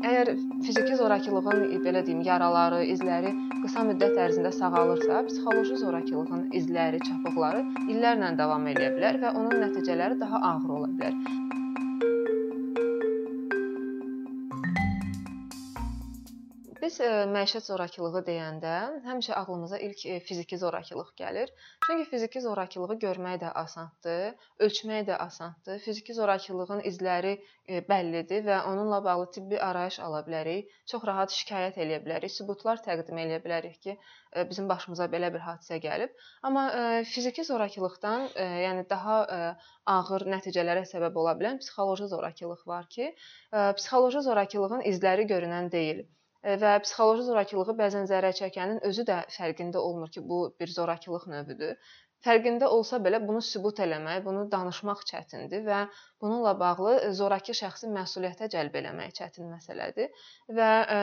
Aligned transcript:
Əgər 0.00 0.30
fiziki 0.64 0.94
zorakılığın 0.96 1.66
belə 1.84 2.00
deyim, 2.06 2.22
yaraları, 2.24 2.78
izləri 2.94 3.34
qısa 3.64 3.82
müddət 3.84 4.16
ərzində 4.26 4.52
sağalırsa, 4.56 5.20
psixoloji 5.28 5.76
zorakılığın 5.82 6.46
izləri, 6.60 7.02
çapıqları 7.08 7.60
illərlə 7.92 8.32
davam 8.38 8.64
edə 8.72 8.88
bilər 8.96 9.20
və 9.20 9.34
onun 9.42 9.60
nəticələri 9.66 10.16
daha 10.24 10.40
ağır 10.52 10.76
ola 10.78 10.88
bilər. 10.96 11.16
Məişət 17.32 17.64
zorakılığı 17.66 18.20
deyəndə 18.26 18.72
həmişə 19.06 19.34
ağlımıza 19.38 19.78
ilk 19.86 20.04
e, 20.06 20.18
fiziki 20.20 20.58
zorakılıq 20.58 21.12
gəlir. 21.20 21.48
Çünki 21.86 22.04
fiziki 22.10 22.40
zorakılığı 22.44 22.96
görmək 23.04 23.40
də 23.44 23.52
asandır, 23.62 24.34
ölçmək 24.66 25.06
də 25.08 25.16
asandır. 25.24 25.78
Fiziki 25.84 26.14
zorakılığın 26.14 26.84
izləri 26.90 27.32
e, 27.68 27.80
bəllidir 27.88 28.44
və 28.48 28.60
onunla 28.72 29.00
bağlı 29.04 29.30
tibbi 29.36 29.60
arayış 29.60 30.00
ala 30.00 30.20
bilərik. 30.28 30.68
Çox 30.92 31.06
rahat 31.10 31.34
şikayət 31.36 31.80
eləyə 31.84 32.02
bilərik, 32.04 32.34
sübutlar 32.36 32.82
təqdim 32.84 33.18
eləyə 33.24 33.40
bilərik 33.44 33.80
ki, 33.80 33.96
bizim 34.50 34.68
başımıza 34.68 35.08
belə 35.10 35.32
bir 35.34 35.42
hadisə 35.46 35.80
gəlib. 35.82 36.12
Amma 36.42 36.68
fiziki 37.14 37.44
zorakılıqdan, 37.44 38.28
yəni 38.66 38.86
daha 38.90 39.16
ağır 39.96 40.26
nəticələrə 40.36 40.86
səbəb 40.92 41.18
ola 41.18 41.34
bilən 41.40 41.58
psixoloji 41.62 42.08
zorakılıq 42.14 42.66
var 42.66 42.88
ki, 42.96 43.12
psixoloji 43.52 44.22
zorakılığın 44.28 44.88
izləri 44.92 45.26
görünən 45.34 45.70
deyil 45.72 46.06
və 46.44 46.74
psixoloji 46.84 47.26
zorakılığı 47.28 47.74
bəzən 47.80 48.06
zərərçəkənin 48.10 48.80
özü 48.90 49.04
də 49.10 49.18
fərqində 49.34 49.82
olmur 49.88 50.12
ki, 50.14 50.22
bu 50.30 50.38
bir 50.60 50.72
zorakılıq 50.76 51.26
növüdür. 51.32 51.76
Fərqində 52.24 52.68
olsa 52.68 53.00
belə 53.04 53.20
bunu 53.26 53.40
sübut 53.44 53.80
eləmək, 53.80 54.22
bunu 54.24 54.46
danışmaq 54.52 55.04
çətindir 55.10 55.64
və 55.68 55.84
bununla 56.20 56.52
bağlı 56.60 57.12
zorakı 57.16 57.54
şəxsi 57.56 57.90
məsuliyyətə 57.94 58.48
cəlb 58.52 58.76
eləmək 58.80 59.14
çətin 59.18 59.48
məsələdir. 59.50 60.10
Və 60.58 60.68
ə, 60.96 60.98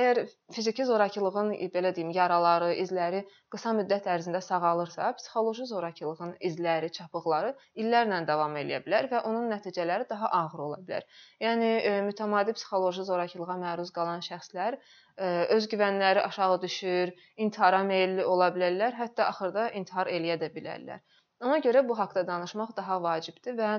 əgər 0.00 0.22
fiziki 0.54 0.86
zorakılığın 0.88 1.52
belə 1.74 1.94
deyim, 1.96 2.12
yaraları, 2.14 2.72
izləri 2.84 3.24
qısa 3.50 3.74
müddət 3.78 4.06
ərzində 4.14 4.40
sağalırsa, 4.46 5.12
psixoloji 5.18 5.66
zorakılığın 5.72 6.36
izləri, 6.50 6.90
çapıqları 6.98 7.54
illərlə 7.82 8.22
davam 8.26 8.56
edə 8.62 8.80
bilər 8.86 9.10
və 9.10 9.24
onun 9.30 9.50
nəticələri 9.54 10.08
daha 10.10 10.30
ağır 10.40 10.64
ola 10.66 10.80
bilər. 10.86 11.06
Yəni 11.42 11.70
mütəmadi 12.08 12.54
psixoloji 12.58 13.06
zorakılığa 13.10 13.58
məruz 13.64 13.94
qalan 13.94 14.22
şəxslər 14.26 14.78
öz 15.56 15.66
güvənləri 15.68 16.20
aşağı 16.24 16.62
düşür, 16.62 17.10
intihara 17.36 17.82
meylli 17.84 18.24
ola 18.24 18.48
bilərlər, 18.54 18.94
hətta 18.96 19.26
axırda 19.32 19.70
intihar 19.80 20.08
eləyə 20.08 20.38
də 20.40 20.48
bilərlər. 20.54 21.02
Ona 21.40 21.58
görə 21.64 21.82
bu 21.88 21.96
haqqda 21.98 22.26
danışmaq 22.28 22.72
daha 22.76 23.00
vacibdir 23.02 23.56
və 23.60 23.70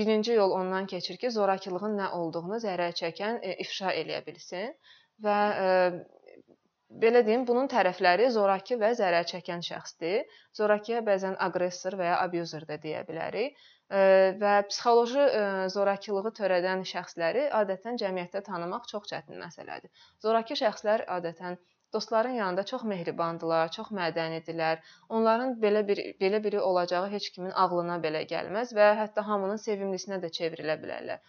birinci 0.00 0.34
yol 0.38 0.54
ondan 0.60 0.86
keçir 0.92 1.18
ki, 1.22 1.30
zorakılığın 1.30 1.98
nə 2.00 2.10
olduğunu 2.20 2.58
zərər 2.64 2.96
çəkən 3.00 3.38
e, 3.42 3.54
ifşa 3.64 3.94
eləyə 4.00 4.24
bilsin 4.26 4.72
və 5.26 5.36
e, 5.66 5.68
belə 7.04 7.22
deyim, 7.26 7.46
bunun 7.46 7.70
tərəfləri 7.70 8.28
zorakı 8.34 8.78
və 8.82 8.92
zərər 8.98 9.26
çəkən 9.30 9.62
şəxsdir. 9.70 10.38
Zorakıya 10.60 11.02
bəzən 11.06 11.36
aqressor 11.48 11.98
və 12.00 12.10
ya 12.10 12.20
abuzer 12.26 12.64
də 12.70 12.80
deyə 12.82 13.04
bilərik 13.08 13.58
və 14.42 14.54
psixoloji 14.68 15.22
zorakılığı 15.72 16.32
törədən 16.38 16.82
şəxsləri 16.90 17.46
adətən 17.60 17.96
cəmiyyətdə 18.02 18.42
tanımaq 18.48 18.88
çox 18.90 19.08
çətin 19.12 19.40
məsələdir. 19.40 19.90
Zorakı 20.24 20.58
şəxslər 20.60 21.06
adətən 21.16 21.56
dostların 21.92 22.30
yanında 22.30 22.64
çox 22.64 22.84
mehribandılar, 22.84 23.70
çox 23.72 23.90
mədənidirlər. 23.98 24.82
Onların 25.08 25.54
belə 25.62 25.82
bir 25.88 26.00
belə 26.20 26.42
biri 26.44 26.60
olacağı 26.60 27.10
heç 27.12 27.30
kimin 27.36 27.50
ağlına 27.64 27.96
belə 28.04 28.22
gəlməz 28.32 28.74
və 28.76 28.88
hətta 29.00 29.24
hamının 29.28 29.60
sevimlisinə 29.62 30.20
də 30.24 30.30
çevrilə 30.38 30.76
bilərlər. 30.82 31.22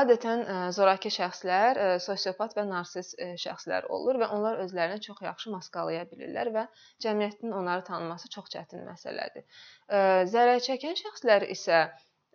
Adətən 0.00 0.44
zorakı 0.76 1.12
şəxslər 1.14 1.82
sosiopat 2.06 2.56
və 2.58 2.66
narsist 2.68 3.18
şəxslər 3.44 3.88
olur 3.98 4.20
və 4.24 4.30
onlar 4.36 4.60
özlərini 4.66 5.00
çox 5.06 5.22
yaxşı 5.28 5.54
maskalaya 5.54 6.04
bilirlər 6.12 6.52
və 6.58 6.66
cəmiyyətin 7.06 7.54
onları 7.62 7.84
tanıması 7.84 8.28
çox 8.36 8.50
çətin 8.56 8.86
məsələdir. 8.90 9.46
Zərər 10.34 10.62
çəkən 10.66 10.98
şəxslər 11.04 11.46
isə 11.56 11.84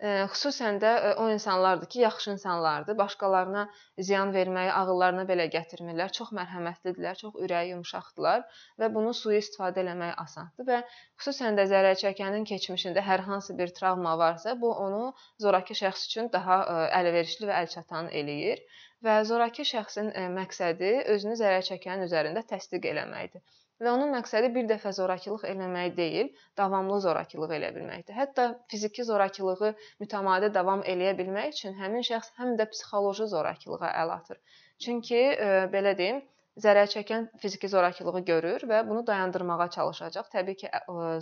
xüsusən 0.03 0.78
də 0.83 0.89
o 1.23 1.29
insanlardır 1.31 1.88
ki, 1.89 2.00
yaxşı 2.00 2.31
insanlardır. 2.31 2.97
Başqalarına 2.97 3.61
ziyan 3.97 4.33
verməyi 4.35 4.72
ağıllarına 4.72 5.23
belə 5.29 5.45
gətirmirlər. 5.53 6.11
Çox 6.17 6.33
mərhəmətlidirlər, 6.39 7.16
çox 7.22 7.38
ürəyi 7.45 7.72
yumşaqdılar 7.72 8.44
və 8.81 8.91
bunu 8.95 9.13
sui-istifadə 9.19 9.85
eləmək 9.85 10.13
asandır 10.25 10.67
və 10.72 10.81
xüsusən 11.22 11.55
də 11.59 11.67
zərər 11.72 11.95
çəkənin 12.03 12.44
keçmişində 12.51 13.05
hər 13.07 13.23
hansı 13.29 13.57
bir 13.57 13.72
travma 13.79 14.17
varsa, 14.19 14.59
bu 14.61 14.73
onu 14.73 15.13
zorakı 15.39 15.79
şəxs 15.81 16.07
üçün 16.11 16.31
daha 16.34 16.59
əlverişli 17.00 17.47
və 17.47 17.61
əlçatan 17.63 18.11
eləyir 18.11 18.63
və 19.05 19.22
zorakı 19.31 19.63
şəxsin 19.72 20.11
məqsədi 20.35 20.91
özünü 21.16 21.39
zərər 21.39 21.63
çəkənin 21.72 22.09
üzərində 22.09 22.44
təsdiq 22.51 22.91
eləməkdir. 22.91 23.41
Və 23.84 23.90
onun 23.91 24.13
məqsədi 24.16 24.50
bir 24.56 24.68
dəfə 24.69 24.91
zorakılıq 24.97 25.41
eləmək 25.50 25.96
deyil, 25.97 26.30
davamlı 26.59 27.00
zorakılıq 27.06 27.53
elə 27.58 27.72
bilməkdir. 27.75 28.16
Hətta 28.19 28.46
fiziki 28.72 29.03
zorakılığı 29.09 29.72
mütəmadi 30.03 30.52
davam 30.58 30.84
eləyə 30.94 31.16
bilmək 31.18 31.58
üçün 31.58 31.75
həmin 31.80 32.06
şəxs 32.09 32.31
həm 32.38 32.53
də 32.62 32.69
psixoloji 32.72 33.28
zorakılığa 33.34 33.91
əl 34.03 34.14
atır. 34.16 34.40
Çünki 34.85 35.19
e, 35.47 35.50
belə 35.75 35.96
deyim, 36.00 36.22
zərər 36.68 36.88
çəkən 36.94 37.28
fiziki 37.44 37.68
zorakılığı 37.74 38.24
görür 38.31 38.64
və 38.72 38.80
bunu 38.88 39.03
dayandırmağa 39.08 39.68
çalışacaq. 39.78 40.31
Təbii 40.38 40.59
ki, 40.62 40.72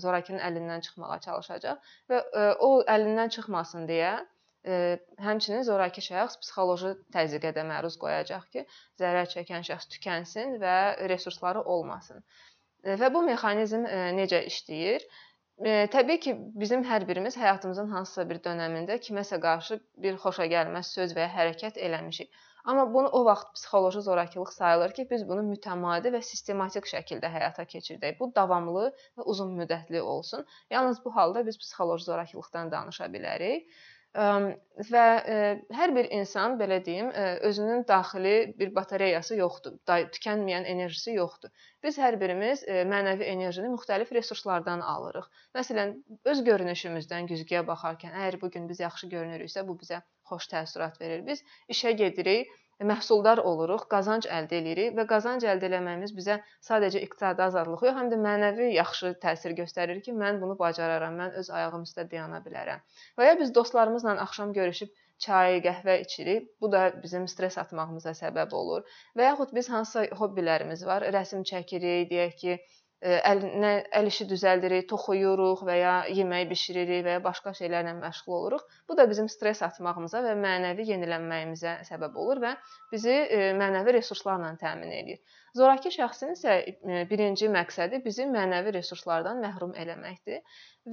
zorakının 0.06 0.46
əlindən 0.52 0.86
çıxmağa 0.90 1.20
çalışacaq 1.26 1.94
və 2.14 2.22
e, 2.22 2.46
o 2.68 2.72
əlindən 2.98 3.34
çıxmasın 3.38 3.90
deyə 3.90 4.14
həmçinin 4.64 5.66
zorakı 5.68 6.02
şəxs 6.06 6.40
psixoloji 6.44 6.94
təzyiqə 7.16 7.52
də 7.56 7.66
məruz 7.68 7.98
qoyacaq 8.00 8.46
ki, 8.56 8.66
zərər 9.02 9.28
çəkən 9.34 9.66
şəxs 9.68 9.90
tükənsin 9.96 10.58
və 10.62 10.78
resursları 11.12 11.64
olmasın. 11.76 12.24
Və 12.84 13.12
bu 13.14 13.24
mexanizm 13.28 13.86
necə 14.20 14.44
işləyir? 14.48 15.04
Təbii 15.96 16.20
ki, 16.20 16.32
bizim 16.64 16.82
hər 16.88 17.06
birimiz 17.08 17.36
həyatımızın 17.38 17.92
hansısa 17.94 18.26
bir 18.30 18.40
dönəmində 18.48 18.98
kiməsə 19.04 19.40
qarşı 19.44 19.78
bir 20.06 20.18
xoşagəlməz 20.24 20.96
söz 20.96 21.14
və 21.16 21.28
ya 21.28 21.30
hərəkət 21.36 21.78
eləmişik. 21.78 22.32
Amma 22.66 22.86
bunu 22.94 23.10
o 23.18 23.26
vaxt 23.26 23.50
psixoloji 23.54 24.02
zorakılıq 24.02 24.52
sayılır 24.56 24.94
ki, 24.98 25.06
biz 25.10 25.26
bunu 25.30 25.44
mütəmadi 25.50 26.14
və 26.16 26.22
sistematik 26.24 26.88
şəkildə 26.88 27.30
həyata 27.32 27.66
keçirdək. 27.74 28.16
Bu 28.20 28.30
davamlı 28.36 28.86
və 29.20 29.26
uzun 29.34 29.52
müddətli 29.60 30.02
olsun. 30.02 30.46
Yalnız 30.72 31.04
bu 31.06 31.16
halda 31.16 31.46
biz 31.46 31.60
psixoloji 31.60 32.08
zorakılıqdan 32.08 32.72
danışa 32.72 33.12
bilərik 33.16 33.68
və 34.14 35.06
hər 35.74 35.94
bir 35.96 36.08
insan 36.14 36.58
belə 36.60 36.78
deyim, 36.86 37.10
özünün 37.50 37.84
daxili 37.90 38.54
bir 38.60 38.74
batareyası 38.76 39.36
yoxdur, 39.40 39.80
tükənməyən 39.90 40.66
enerjisi 40.70 41.16
yoxdur. 41.18 41.50
Biz 41.84 41.98
hər 41.98 42.20
birimiz 42.22 42.62
mənəvi 42.70 43.26
enerjini 43.34 43.72
müxtəlif 43.74 44.14
resurslardan 44.14 44.82
alırıq. 44.82 45.30
Məsələn, 45.58 45.96
öz 46.26 46.44
görünüşümüzdən 46.46 47.30
güzgüyə 47.32 47.66
baxarkən, 47.68 48.14
əgər 48.14 48.40
bu 48.42 48.52
gün 48.54 48.70
biz 48.70 48.80
yaxşı 48.86 49.10
görünürüksə, 49.14 49.66
bu 49.68 49.78
bizə 49.82 50.04
xoş 50.30 50.50
təəssürat 50.54 51.02
verir. 51.02 51.26
Biz 51.26 51.44
işə 51.74 51.92
gedirik, 51.98 52.52
məhsuldar 52.92 53.42
oluruq, 53.52 53.86
qazanc 53.94 54.28
əldə 54.38 54.60
edirik 54.62 54.96
və 54.98 55.06
qazanc 55.12 55.46
əldə 55.54 55.70
etməyimiz 55.70 56.16
bizə 56.18 56.40
sadəcə 56.68 57.04
iqtisadi 57.06 57.46
azadlıq 57.46 57.86
yox, 57.88 57.96
həm 58.00 58.10
də 58.14 58.20
mənəvi 58.26 58.72
yaxşı 58.74 59.14
təsir 59.26 59.56
göstərir 59.60 60.02
ki, 60.06 60.16
mən 60.24 60.42
bunu 60.42 60.58
bacararam, 60.60 61.16
mən 61.22 61.40
öz 61.42 61.50
ayağım 61.60 61.88
üstə 61.90 62.10
dayana 62.12 62.42
bilərəm. 62.48 62.84
Və 63.20 63.30
ya 63.30 63.40
biz 63.40 63.56
dostlarımızla 63.56 64.18
axşam 64.26 64.54
görüşüb 64.58 64.92
çay, 65.26 65.60
qəhvə 65.66 66.00
içirik. 66.06 66.48
Bu 66.62 66.72
da 66.72 66.84
bizim 67.04 67.28
stress 67.34 67.58
atmağımıza 67.62 68.14
səbəb 68.20 68.54
olur. 68.60 68.88
Və 69.18 69.30
yaxud 69.30 69.54
biz 69.58 69.70
hansısa 69.74 70.06
hobbilərimiz 70.22 70.86
var, 70.90 71.06
rəsm 71.16 71.46
çəkirik, 71.52 72.10
deyək 72.12 72.36
ki, 72.42 72.58
əl, 73.04 73.42
nə 73.60 73.72
əl 74.00 74.08
işi 74.08 74.26
düzəldirik, 74.30 74.86
toxuyuruq 74.88 75.64
və 75.68 75.76
ya 75.80 75.94
yemək 76.08 76.46
bişiririk 76.52 77.04
və 77.06 77.18
ya 77.18 77.24
başqa 77.24 77.52
şeylərlə 77.58 77.96
məşğul 78.00 78.36
oluruq. 78.38 78.64
Bu 78.90 78.98
da 78.98 79.06
bizim 79.10 79.28
stress 79.32 79.64
atmağımıza 79.68 80.22
və 80.24 80.36
mənəvi 80.40 80.86
yenilənməyimizə 80.92 81.76
səbəb 81.90 82.16
olur 82.24 82.42
və 82.46 82.54
bizi 82.94 83.18
mənəvi 83.60 83.98
resurslarla 83.98 84.54
təmin 84.62 84.94
edir. 85.02 85.20
Zorakı 85.58 85.92
şəxsin 85.94 86.34
isə 86.38 86.56
birinci 87.10 87.52
məqsədi 87.52 88.00
bizi 88.06 88.30
mənəvi 88.30 88.74
resurslardan 88.78 89.44
məhrum 89.44 89.76
eləməkdir 89.84 90.40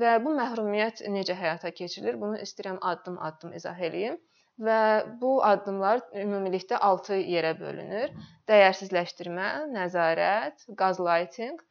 və 0.02 0.19
bu 0.25 0.34
məhrumiyyət 0.40 1.06
necə 1.14 1.38
həyata 1.38 1.70
keçirilir? 1.70 2.19
Bunu 2.20 2.43
istəyirəm 2.43 2.82
addım-addım 2.93 3.55
izah 3.61 3.79
eləyim 3.88 4.19
və 4.61 4.81
bu 5.23 5.38
addımlar 5.46 6.02
ümumilikdə 6.20 6.76
6 6.90 7.17
yerə 7.23 7.55
bölünür. 7.58 8.12
Dəyərsizləşdirmə, 8.50 9.49
nəzarət, 9.73 10.67
qazlaytinq, 10.76 11.62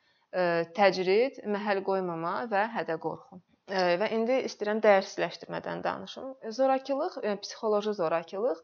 təcrid, 0.79 1.43
məhəl 1.57 1.83
qoymama 1.91 2.35
və 2.51 2.65
hədə-qorxu. 2.77 3.43
və 3.69 4.07
indi 4.15 4.35
istəyirəm 4.47 4.79
dəyərsizləşdirmədən 4.81 5.83
danışım. 5.85 6.29
Zorakılıq, 6.57 7.17
psixoloji 7.43 7.93
zorakılıq 7.93 8.63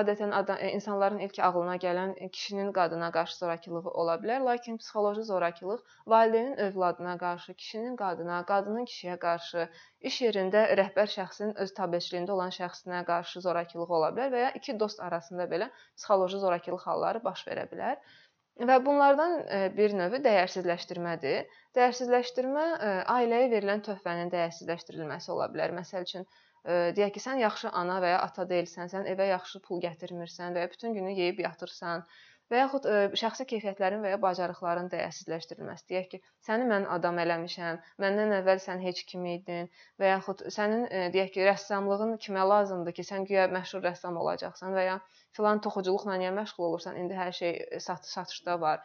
adətən 0.00 0.30
adam, 0.32 0.60
insanların 0.72 1.18
ilk 1.26 1.38
ağlına 1.38 1.74
gələn 1.82 2.12
kişinin 2.36 2.70
qadına 2.72 3.10
qarşı 3.16 3.36
zorakılığı 3.38 3.90
ola 4.02 4.14
bilər, 4.22 4.44
lakin 4.44 4.78
psixoloji 4.78 5.22
zorakılıq 5.22 5.82
valideynin 6.06 6.56
övladına 6.56 7.18
qarşı, 7.18 7.54
kişinin 7.54 7.96
qadına, 7.96 8.44
qadının 8.46 8.86
kişiyə 8.92 9.18
qarşı, 9.26 9.68
iş 10.00 10.22
yerində 10.22 10.64
rəhbər 10.80 11.10
şəxsin 11.16 11.52
öz 11.66 11.74
tabeçiliyində 11.74 12.32
olan 12.38 12.54
şəxsinə 12.56 13.04
qarşı 13.12 13.44
zorakılıq 13.48 13.90
ola 13.98 14.14
bilər 14.16 14.32
və 14.32 14.46
ya 14.46 14.50
iki 14.62 14.78
dost 14.80 15.00
arasında 15.00 15.44
belə 15.52 15.70
psixoloji 15.96 16.38
zorakılıq 16.46 16.86
halları 16.86 17.24
baş 17.24 17.46
verə 17.50 17.68
bilər. 17.74 18.00
Və 18.68 18.76
bunlardan 18.84 19.34
e, 19.40 19.58
bir 19.76 19.94
növü 19.96 20.18
dəyərsizləşdirmədir. 20.24 21.46
Dəyərsizləşdirmə 21.76 22.64
e, 22.72 22.90
ailəyə 23.14 23.46
verilən 23.54 23.80
töhfənin 23.86 24.32
dəyərsizləşdirilməsi 24.34 25.30
ola 25.32 25.46
bilər. 25.52 25.72
Məsəl 25.78 26.04
üçün 26.04 26.26
e, 26.26 26.74
deyək 26.98 27.14
ki, 27.14 27.22
sən 27.24 27.40
yaxşı 27.40 27.70
ana 27.82 27.96
və 28.04 28.10
ya 28.12 28.18
ata 28.26 28.44
deyilsən, 28.50 28.90
sən 28.92 29.08
evə 29.14 29.30
yaxşı 29.30 29.62
pul 29.68 29.80
gətirmirsən 29.86 30.58
və 30.58 30.66
ya 30.66 30.72
bütün 30.74 30.98
günü 30.98 31.14
yeyib 31.22 31.40
yatırsan 31.46 32.04
və 32.50 32.58
yaxud 32.58 32.86
ə, 32.90 32.94
şəxsi 33.22 33.46
keyfiyyətlərin 33.52 34.04
və 34.04 34.12
ya 34.12 34.18
bacarıqların 34.26 34.90
dəyərsizləşdirilməsi. 34.92 35.86
Deyək 35.92 36.08
ki, 36.12 36.20
səni 36.46 36.66
mən 36.68 36.88
adam 36.98 37.20
eləmişəm, 37.24 37.80
məndən 38.04 38.34
əvvəl 38.40 38.60
sən 38.64 38.82
heç 38.84 39.04
kim 39.12 39.24
idin 39.30 39.70
və 40.02 40.10
yaxud 40.10 40.42
sənin 40.56 40.84
ə, 40.90 41.04
deyək 41.14 41.32
ki, 41.36 41.46
rəssamlığın 41.48 42.16
kimə 42.26 42.44
lazımdır 42.52 42.98
ki, 42.98 43.06
sən 43.12 43.28
güya 43.30 43.46
məşhur 43.54 43.86
rəssam 43.86 44.18
olacaqsan 44.24 44.74
və 44.76 44.88
ya 44.88 44.98
filan 45.36 45.60
toxuculuqla 45.64 46.16
niyə 46.22 46.32
məşğul 46.38 46.66
olursan? 46.68 46.98
İndi 47.02 47.16
hər 47.18 47.32
şey 47.40 47.80
sat 47.86 48.08
satışda 48.14 48.56
var. 48.64 48.82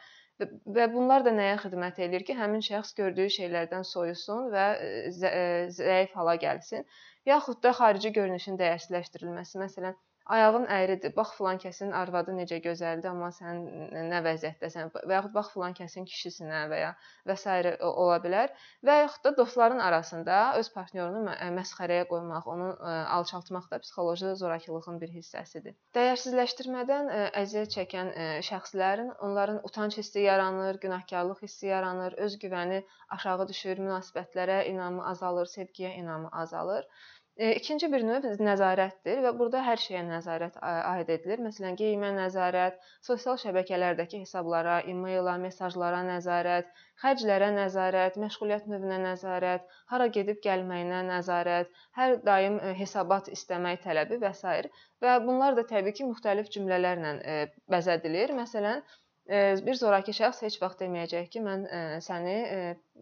Və 0.77 0.85
bunlar 0.93 1.23
da 1.25 1.31
nəyə 1.35 1.55
xidmət 1.63 2.01
eləyir 2.05 2.25
ki, 2.27 2.35
həmin 2.39 2.63
şəxs 2.65 2.95
gördüyü 2.97 3.31
şeylərdən 3.37 3.85
soyusun 3.87 4.49
və 4.55 4.65
zəif 5.77 6.17
hala 6.19 6.35
gəlsin. 6.41 6.83
Yaxud 7.31 7.61
da 7.63 7.71
xarici 7.77 8.11
görünüşün 8.17 8.59
dəyərsizləşdirilməsi. 8.59 9.61
Məsələn, 9.61 9.95
ayağın 10.25 10.65
əyridir. 10.71 11.13
Bax 11.15 11.33
filan 11.37 11.59
kəsin 11.61 11.91
arvadı 11.93 12.33
necə 12.37 12.57
gözəldir, 12.63 13.09
amma 13.11 13.29
sən 13.35 13.61
nə 14.11 14.21
vəziyyətdəsən 14.25 14.91
və 14.95 15.17
yaxud 15.17 15.33
bax 15.35 15.51
filan 15.53 15.75
kəsin 15.77 16.07
kişisinə 16.09 16.65
və 16.71 16.79
ya 16.81 16.91
və 17.29 17.35
s. 17.37 17.55
ola 17.85 18.17
bilər. 18.23 18.53
Və 18.85 18.97
yaxud 19.03 19.23
da 19.27 19.33
dostların 19.37 19.79
arasında 19.79 20.39
öz 20.59 20.69
partnyorunu 20.73 21.35
məsxərəyə 21.59 22.07
qoymaq, 22.11 22.47
onu 22.55 22.69
alçaltmaq 23.17 23.69
da 23.71 23.79
psixoloji 23.83 24.35
zorakılığın 24.41 25.01
bir 25.01 25.13
hissəsidir. 25.17 25.77
Dəyərsizləşdirmədən 25.97 27.11
əziyyət 27.43 27.75
çəkən 27.77 28.13
şəxslərin 28.49 29.13
onların 29.27 29.61
utanc 29.69 29.97
hissi 29.99 30.25
yaranır, 30.25 30.81
günahkarlıq 30.81 31.43
hissi 31.45 31.67
yaranır, 31.67 32.17
öz 32.25 32.39
güvəni 32.41 32.81
aşağı 33.17 33.47
düşür, 33.51 33.83
münasibətlərə 33.85 34.63
inamı 34.71 35.05
azalır, 35.11 35.51
sevgiyə 35.57 35.93
inamı 36.01 36.29
azalır. 36.33 36.89
İkinci 37.35 37.87
bir 37.91 38.03
növ 38.07 38.25
nəzarətdir 38.47 39.17
və 39.25 39.31
burada 39.39 39.59
hər 39.63 39.81
şeyə 39.85 40.01
nəzarət 40.07 40.53
aid 40.63 41.09
edilir. 41.15 41.41
Məsələn, 41.43 41.75
geyimə 41.81 42.13
nəzarət, 42.15 42.77
sosial 43.03 43.35
şəbəkələrdəki 43.41 44.21
hesablara, 44.21 44.77
e-maila, 44.93 45.33
mesajlara 45.43 45.99
nəzarət, 46.07 46.69
xərclərə 47.03 47.49
nəzarət, 47.57 48.15
məşğuliyyət 48.23 48.69
növünə 48.71 49.01
nəzarət, 49.03 49.67
hara 49.91 50.07
gedib 50.19 50.39
gəlməyinə 50.47 51.01
nəzarət, 51.09 51.75
hər 51.99 52.15
daim 52.23 52.61
hesabat 52.79 53.27
istəmək 53.35 53.83
tələbi 53.83 54.21
və 54.23 54.31
s. 54.31 54.71
və 55.03 55.19
bunlar 55.27 55.59
da 55.59 55.67
təbii 55.75 55.99
ki, 55.99 56.07
müxtəlif 56.13 56.47
cümlələrlə 56.55 57.17
bəzədilir. 57.75 58.31
Məsələn, 58.39 58.79
bir 59.27 59.79
zorakı 59.79 60.13
şəxs 60.13 60.43
heç 60.45 60.59
vaxt 60.61 60.83
deməyəcək 60.83 61.29
ki, 61.33 61.41
mən 61.45 61.65
səni 62.05 62.35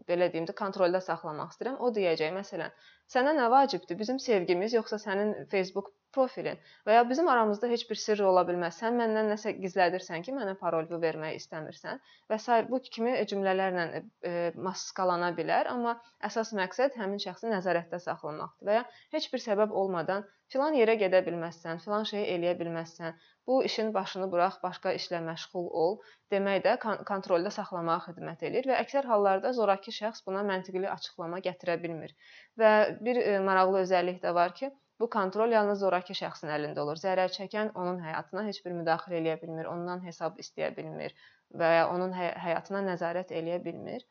belə 0.08 0.30
deyim 0.34 0.48
də 0.50 0.56
kontrolda 0.56 1.02
saxlamaq 1.04 1.52
istəyirəm. 1.56 1.81
O 1.84 1.92
deyəcək, 1.96 2.31
məsələn, 2.38 2.72
sənə 3.16 3.36
nə 3.40 3.50
vacibdir? 3.52 4.00
Bizim 4.00 4.22
sevgimiz 4.24 4.78
yoxsa 4.78 5.02
sənin 5.04 5.36
Facebook 5.52 5.92
profilin 6.14 6.60
və 6.88 6.98
ya 6.98 7.04
bizim 7.10 7.28
aramızda 7.31 7.68
heç 7.72 7.84
bir 7.90 8.00
sirr 8.00 8.24
ola 8.30 8.44
bilməz. 8.48 8.78
Sən 8.81 8.98
məndən 9.00 9.31
nəsə 9.34 9.56
gizlədirsən 9.64 10.25
ki, 10.25 10.36
mənə 10.38 10.54
parolunu 10.60 11.00
vermək 11.02 11.40
istəmirsən 11.40 12.02
və 12.31 12.40
s. 12.40 12.60
bu 12.70 12.80
kimi 12.98 13.16
cümlələrlə 13.31 13.86
e, 14.30 14.34
maskalana 14.68 15.31
bilər, 15.40 15.72
amma 15.74 15.96
əsas 16.30 16.54
məqsəd 16.60 17.00
həmin 17.02 17.22
şəxsi 17.25 17.52
nəzarətdə 17.54 18.00
saxlamaqdır 18.06 18.70
və 18.70 18.80
ya 18.80 18.86
heç 19.18 19.30
bir 19.34 19.44
səbəb 19.48 19.74
olmadan 19.84 20.28
filan 20.54 20.78
yerə 20.78 20.96
gedə 21.02 21.24
bilməzsən, 21.25 21.81
filan 21.84 22.06
şeyi 22.10 22.28
eləyə 22.36 22.54
bilməzsən. 22.60 23.18
Bu 23.48 23.63
işin 23.63 23.94
başını 23.94 24.30
burax, 24.31 24.60
başqa 24.63 24.94
işlə 24.98 25.19
məşğul 25.24 25.66
ol 25.86 25.98
demək 26.31 26.62
də 26.68 26.75
kontrolda 27.10 27.51
saxlamağa 27.56 27.98
xidmət 28.06 28.45
eləyir 28.50 28.69
və 28.72 28.78
əksər 28.84 29.10
hallarda 29.12 29.51
zorakı 29.57 29.92
şəxs 29.98 30.24
buna 30.28 30.45
məntiqli 30.51 30.88
açıqlama 30.94 31.42
gətirə 31.48 31.75
bilmir. 31.84 32.16
Və 32.62 32.72
bir 33.07 33.19
e, 33.24 33.36
maraqlı 33.50 33.84
özəllik 33.88 34.22
də 34.24 34.34
var 34.40 34.56
ki, 34.62 34.72
bu 35.00 35.10
kontrol 35.10 35.51
yalnız 35.51 35.84
zorakı 35.84 36.16
şəxsin 36.22 36.51
əlində 36.57 36.84
olur. 36.86 37.00
Zərər 37.04 37.31
çəkən 37.36 37.74
onun 37.84 38.00
həyatına 38.06 38.45
heç 38.48 38.62
bir 38.66 38.78
müdaxilə 38.80 39.19
eləyə 39.19 39.40
bilmir, 39.42 39.68
ondan 39.75 40.04
hesab 40.07 40.39
istəyə 40.46 40.72
bilmir 40.78 41.16
və 41.62 41.74
ya 41.78 41.88
onun 41.96 42.13
həy 42.16 42.31
həyatına 42.46 42.86
nəzarət 42.92 43.36
eləyə 43.39 43.60
bilmir 43.66 44.06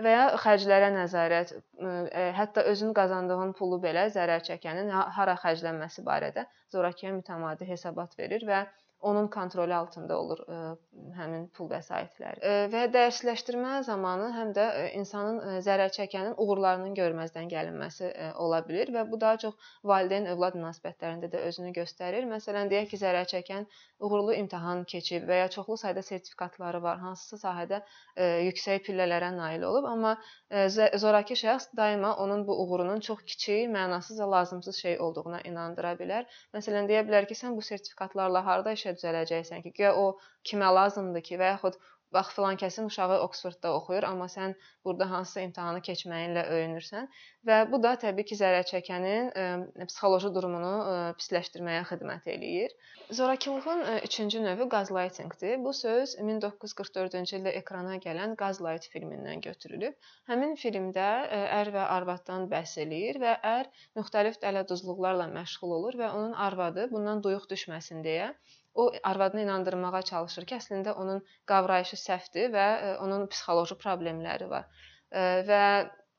və 0.00 0.12
ya 0.12 0.26
xərclərə 0.40 0.88
nəzarət, 0.94 1.52
e, 1.52 2.22
hətta 2.36 2.64
özün 2.70 2.94
qazandığın 2.96 3.52
pulu 3.58 3.78
belə 3.82 4.06
zərər 4.14 4.44
çəkənin 4.46 4.90
hara 4.90 5.34
xərclənməsi 5.42 6.04
barədə 6.06 6.46
zorakıya 6.72 7.12
mütəmadi 7.18 7.68
hesabat 7.68 8.16
verir 8.18 8.46
və 8.48 8.62
onun 9.02 9.28
kontrolu 9.28 9.74
altında 9.74 10.18
olur 10.18 10.40
ə, 10.46 10.54
e, 10.54 11.00
həmin 11.16 11.48
pul 11.56 11.66
vəsaitləri. 11.72 12.38
Ə, 12.38 12.50
e, 12.50 12.66
və 12.70 12.82
dəyərsizləşdirmə 12.94 13.80
zamanı 13.86 14.28
həm 14.36 14.52
də 14.54 14.66
ə, 14.66 14.84
e, 14.84 14.90
insanın 15.00 15.40
ə, 15.42 15.54
zərər 15.66 15.90
çəkənin 15.96 16.36
uğurlarının 16.38 16.94
görməzdən 16.94 17.50
gəlinməsi 17.50 18.06
ə, 18.12 18.28
ola 18.44 18.60
bilər 18.66 18.92
və 18.94 19.04
bu 19.10 19.18
daha 19.20 19.40
çox 19.42 19.72
valideyn-övlad 19.90 20.54
münasibətlərində 20.58 21.32
də 21.32 21.42
özünü 21.48 21.72
göstərir. 21.80 22.28
Məsələn, 22.30 22.70
deyək 22.70 22.92
ki, 22.92 23.00
zərər 23.02 23.26
çəkən 23.32 23.66
uğurlu 23.98 24.36
imtahan 24.38 24.84
keçib 24.86 25.26
və 25.26 25.42
ya 25.42 25.50
çoxlu 25.50 25.76
sayda 25.82 26.06
sertifikatları 26.06 26.82
var, 26.86 27.02
hansısa 27.02 27.40
sahədə 27.42 27.82
ə, 27.82 28.30
yüksək 28.46 28.86
pillələrə 28.86 29.32
nail 29.34 29.66
olub, 29.66 29.90
amma 29.90 30.14
ə, 30.46 30.68
zorakı 31.02 31.34
şəxs 31.42 31.72
daima 31.76 32.14
onun 32.22 32.46
bu 32.46 32.54
uğurunun 32.62 33.02
çox 33.02 33.26
kiçik, 33.26 33.66
mənasız 33.74 34.22
və 34.22 34.30
lazımsız 34.36 34.78
şey 34.78 34.98
olduğuna 35.02 35.42
inandıra 35.50 35.96
bilər. 35.98 36.30
Məsələn, 36.54 36.86
deyə 36.86 37.02
bilər 37.08 37.26
ki, 37.26 37.34
sən 37.34 37.58
bu 37.58 37.66
sertifikatlarla 37.66 38.46
harda 38.46 38.78
işə 38.78 38.91
düzələcəksən 38.98 39.64
ki, 39.66 39.74
guya 39.78 39.94
o 40.04 40.06
kimə 40.50 40.70
lazımdır 40.78 41.26
ki 41.30 41.40
və 41.42 41.54
yaxud 41.54 41.80
bax 42.12 42.34
filan 42.36 42.58
kəsin 42.60 42.86
uşağı 42.90 43.18
Oksfordda 43.26 43.72
oxuyur, 43.76 44.04
amma 44.08 44.28
sən 44.32 44.54
burada 44.84 45.08
hansısa 45.10 45.44
imtahanı 45.46 45.80
keçməyinlə 45.86 46.44
öyünürsən 46.56 47.08
və 47.48 47.58
bu 47.72 47.80
da 47.84 47.94
təbii 48.02 48.26
ki, 48.28 48.38
zərər 48.40 48.66
çəkənin 48.68 49.30
ə, 49.32 49.46
psixoloji 49.88 50.32
durumunu 50.36 50.72
ə, 50.92 50.96
pisləşdirməyə 51.20 51.86
xidmət 51.90 52.28
eləyir. 52.34 52.74
Zorakılığın 53.20 53.84
ə, 53.94 53.96
üçüncü 54.08 54.42
növü 54.44 54.68
gaslightingdir. 54.74 55.56
Bu 55.64 55.72
söz 55.78 56.16
1944-cü 56.20 57.40
ildə 57.40 57.56
ekrana 57.62 57.98
gələn 58.06 58.36
Gaslight 58.42 58.88
filmindən 58.92 59.44
götürülüb. 59.48 59.96
Həmin 60.30 60.56
filmdə 60.60 61.10
ə, 61.24 61.42
ər 61.62 61.72
və 61.76 61.86
arvaddan 61.96 62.48
bəhs 62.52 62.76
eləyir 62.84 63.20
və 63.24 63.38
ər 63.56 63.72
müxtəlif 63.98 64.40
dələduzluqlarla 64.44 65.30
məşğul 65.32 65.78
olur 65.80 66.00
və 66.04 66.12
onun 66.18 66.36
arvadı 66.48 66.90
bundan 66.92 67.24
duyuq 67.24 67.48
düşməsin 67.50 68.04
deyə 68.04 68.32
o 68.74 68.90
arvadını 69.02 69.42
inandırmağa 69.46 70.02
çalışır 70.02 70.46
ki, 70.50 70.58
əslində 70.60 70.94
onun 71.04 71.20
qavrayışı 71.50 71.98
səhvdir 72.00 72.52
və 72.54 72.68
e, 72.86 72.94
onun 73.04 73.26
psixoloji 73.32 73.76
problemləri 73.82 74.48
var. 74.50 74.68
E, 75.10 75.24
və 75.48 75.64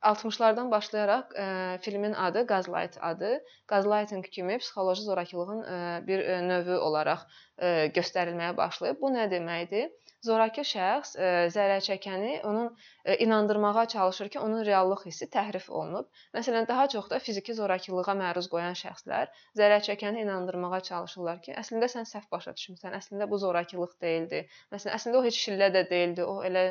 60-lardan 0.04 0.70
başlayaraq 0.72 1.34
ə, 1.34 1.46
e, 1.46 1.78
filmin 1.86 2.14
adı 2.26 2.46
Gaslight 2.48 2.98
adı, 3.02 3.34
gaslighting 3.68 4.28
kimi 4.38 4.58
psixoloji 4.62 5.08
zorakılığın 5.08 5.64
ə, 5.64 5.80
bir 6.08 6.26
növü 6.50 6.78
olaraq 6.90 7.26
ə, 7.26 7.74
göstərilməyə 7.98 8.58
başlayıb. 8.58 9.00
Bu 9.02 9.14
nə 9.16 9.30
deməkdir? 9.32 9.90
Zorakı 10.24 10.64
şəxs 10.64 11.18
ə, 11.20 11.30
zərərçəkəni 11.52 12.38
onun 12.48 12.70
ə, 12.72 13.18
inandırmağa 13.26 13.82
çalışır 13.94 14.30
ki, 14.32 14.40
onun 14.40 14.62
reallıq 14.64 15.02
hissi 15.10 15.28
təhrif 15.28 15.66
olunub. 15.68 16.08
Məsələn, 16.38 16.68
daha 16.70 16.86
çox 16.94 17.10
da 17.12 17.20
fiziki 17.20 17.56
zorakılığa 17.58 18.16
məruz 18.22 18.48
qoyan 18.54 18.78
şəxslər 18.80 19.34
zərərçəkəni 19.60 20.24
inandırmağa 20.24 20.80
çalışırlar 20.88 21.42
ki, 21.44 21.58
əslində 21.60 21.90
sən 21.92 22.08
səhv 22.08 22.30
başa 22.32 22.54
düşmüsən, 22.56 22.96
əslində 23.02 23.28
bu 23.34 23.42
zorakılıq 23.44 23.98
deyildi. 24.06 24.42
Məsələn, 24.72 24.96
əslində 24.96 25.20
o 25.20 25.26
heç 25.28 25.42
şillə 25.42 25.70
də 25.76 25.84
deyildi, 25.92 26.24
o 26.24 26.40
elə 26.48 26.64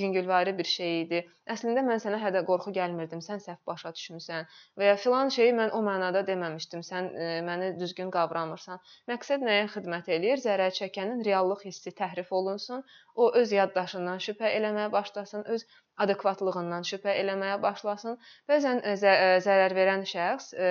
yüngülvari 0.00 0.56
bir 0.56 0.72
şey 0.72 0.96
idi. 1.02 1.20
Əslində 1.44 1.84
mən 1.84 2.00
sənə 2.00 2.16
hədə 2.22 2.40
qorxu 2.48 2.72
gəlmirdim, 2.72 3.20
sən 3.20 3.44
səhv 3.44 3.60
başa 3.68 3.92
düşmüsən 3.92 4.48
və 4.80 4.88
ya 4.88 4.96
filan 4.96 5.28
şeyi 5.28 5.52
mən 5.60 5.74
o 5.76 5.82
mənada 5.84 6.24
deməmişdim, 6.24 6.80
sən 6.88 7.12
ə, 7.12 7.28
məni 7.44 7.74
düzgün 7.76 8.08
qavramırsan. 8.16 8.80
Məqsəd 9.12 9.44
nəyə 9.44 9.68
xidmət 9.76 10.08
eləyir? 10.16 10.40
Zərərçəkənin 10.48 11.20
reallıq 11.28 11.68
hissi 11.68 11.92
təhrif 11.92 12.32
olunsun 12.32 12.80
o 13.14 13.30
öz 13.40 13.52
yaddaşından 13.56 14.20
şübhə 14.26 14.50
eləməyə 14.58 14.90
başlasın, 14.92 15.46
öz 15.56 15.66
adekvatlığından 16.04 16.86
şübhə 16.90 17.16
eləməyə 17.22 17.58
başlasın. 17.62 18.20
Bəzən 18.50 18.82
e, 18.82 18.94
e, 19.14 19.32
zərər 19.48 19.74
verən 19.78 20.06
şəxs 20.12 20.54
e, 20.54 20.70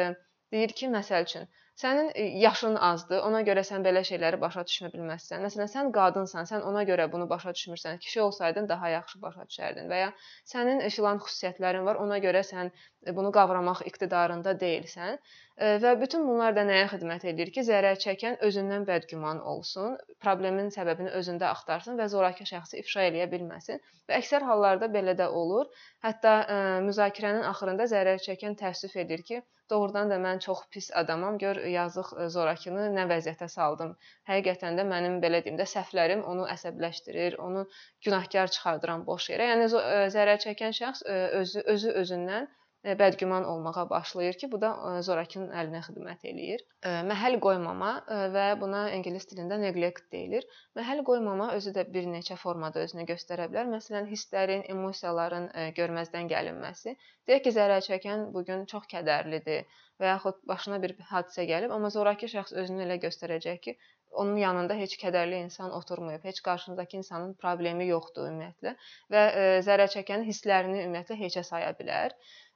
deyir 0.53 0.73
ki, 0.79 0.89
məsəl 0.95 1.27
üçün, 1.27 1.47
sənin 1.81 2.09
yaşın 2.41 2.75
azdır, 2.87 3.23
ona 3.27 3.41
görə 3.47 3.63
sən 3.69 3.85
belə 3.85 4.03
şeyləri 4.09 4.39
başa 4.41 4.63
düşmə 4.69 4.91
bilməzsən. 4.93 5.41
Məsələn, 5.47 5.71
sən 5.75 5.91
qadınsan, 5.95 6.49
sən 6.51 6.65
ona 6.69 6.83
görə 6.89 7.07
bunu 7.13 7.29
başa 7.29 7.55
düşmürsən. 7.57 8.01
Kişi 8.03 8.21
olsaydın 8.21 8.69
daha 8.69 8.91
yaxşı 8.97 9.21
başa 9.21 9.47
düşərdin 9.49 9.89
və 9.93 10.01
ya 10.03 10.11
sənin 10.53 10.83
filan 10.97 11.23
xüsusiyyətlərin 11.23 11.87
var, 11.89 12.01
ona 12.05 12.19
görə 12.27 12.43
sən 12.49 12.69
bunu 13.17 13.31
qavramaq 13.39 13.81
iqtidarında 13.89 14.53
deyilsən. 14.65 15.17
Və 15.61 15.89
bütün 16.01 16.23
bunlar 16.27 16.55
da 16.57 16.63
nəyə 16.65 16.85
xidmət 16.91 17.25
edir 17.29 17.49
ki, 17.55 17.61
zərər 17.65 17.97
çəkən 18.03 18.39
özündən 18.47 18.85
bədgüman 18.87 19.41
olsun, 19.51 19.97
problemin 20.25 20.71
səbəbini 20.75 21.11
özündə 21.19 21.45
axtarsın 21.49 21.99
və 21.99 22.07
zorakı 22.13 22.47
şəxsi 22.49 22.79
ifşa 22.81 23.03
eləyə 23.09 23.27
bilməsin. 23.33 23.83
Və 24.09 24.17
əksər 24.17 24.47
hallarda 24.47 24.89
belə 24.95 25.13
də 25.19 25.27
olur. 25.41 25.69
Hətta 26.07 26.31
ə, 26.55 26.57
müzakirənin 26.87 27.45
axırında 27.51 27.85
zərər 27.91 28.23
çəkən 28.25 28.57
təəssüf 28.63 28.97
edir 29.03 29.21
ki, 29.27 29.43
doğrudan 29.69 30.09
da 30.09 30.17
mən 30.25 30.41
çox 30.47 30.65
pis 30.73 30.89
adamam. 31.03 31.37
Gör 31.45 31.61
yazıq 31.75 32.09
zorakını 32.37 32.89
nə 32.97 33.05
vəziyyətə 33.13 33.51
saldım. 33.57 33.93
Həqiqətən 34.31 34.81
də 34.81 34.87
mənim 34.89 35.21
belə 35.21 35.43
deyim 35.45 35.61
də 35.61 35.69
səhvlərim 35.75 36.25
onu 36.33 36.49
əsəbləşdirir, 36.55 37.37
onu 37.45 37.67
günahkar 38.07 38.49
çıxardıram 38.57 39.05
boş 39.05 39.29
yerə. 39.35 39.53
Yəni 39.53 39.69
zərər 40.17 40.41
çəkən 40.47 40.75
şəxs 40.81 41.05
özü 41.43 41.65
özü 41.77 41.95
özündən 42.03 42.51
bədgüman 42.83 43.45
olmağa 43.47 43.89
başlayır 43.89 44.33
ki, 44.41 44.49
bu 44.51 44.59
da 44.61 44.71
zorakının 45.07 45.53
əlinə 45.61 45.81
xidmət 45.85 46.25
eləyir. 46.31 46.63
Məhəl 47.09 47.39
qoymama 47.45 47.91
və 48.33 48.47
buna 48.59 48.83
ingilis 48.95 49.29
dilində 49.29 49.59
neglect 49.61 50.09
deyilir. 50.11 50.43
Məhəl 50.75 51.03
qoymama 51.07 51.51
özü 51.57 51.71
də 51.77 51.85
bir 51.93 52.09
neçə 52.11 52.35
formada 52.41 52.83
özünü 52.83 53.07
göstərə 53.13 53.47
bilər. 53.51 53.71
Məsələn, 53.71 54.09
hisslərin, 54.11 54.65
emosiyaların 54.75 55.49
görməzdən 55.79 56.27
gəlinməsi. 56.33 56.97
Deyək 57.27 57.47
ki, 57.47 57.55
zərər 57.59 57.87
çəkən 57.87 58.29
bu 58.35 58.43
gün 58.49 58.67
çox 58.67 58.89
kədərlidir 58.91 59.63
və 60.01 60.15
yaxud 60.15 60.43
başına 60.49 60.81
bir 60.83 60.97
hadisə 61.07 61.47
gəlib, 61.47 61.71
amma 61.71 61.89
zorakı 61.93 62.27
şəxs 62.27 62.55
özünü 62.63 62.83
elə 62.87 62.99
göstərəcək 63.03 63.59
ki, 63.67 63.77
onun 64.13 64.37
yanında 64.37 64.75
heç 64.77 64.95
kədərli 65.01 65.39
insan 65.45 65.71
oturmayıb, 65.73 66.23
heç 66.29 66.41
qarşındakı 66.45 66.97
insanın 66.99 67.33
problemi 67.41 67.87
yoxdur 67.87 68.27
ümumiyyətlə 68.29 68.75
və 69.13 69.23
zərər 69.65 69.89
çəkənin 69.95 70.27
hisslərini 70.27 70.83
ümumiyyətlə 70.83 71.17
heçə 71.23 71.43
saya 71.47 71.71
bilər 71.79 72.13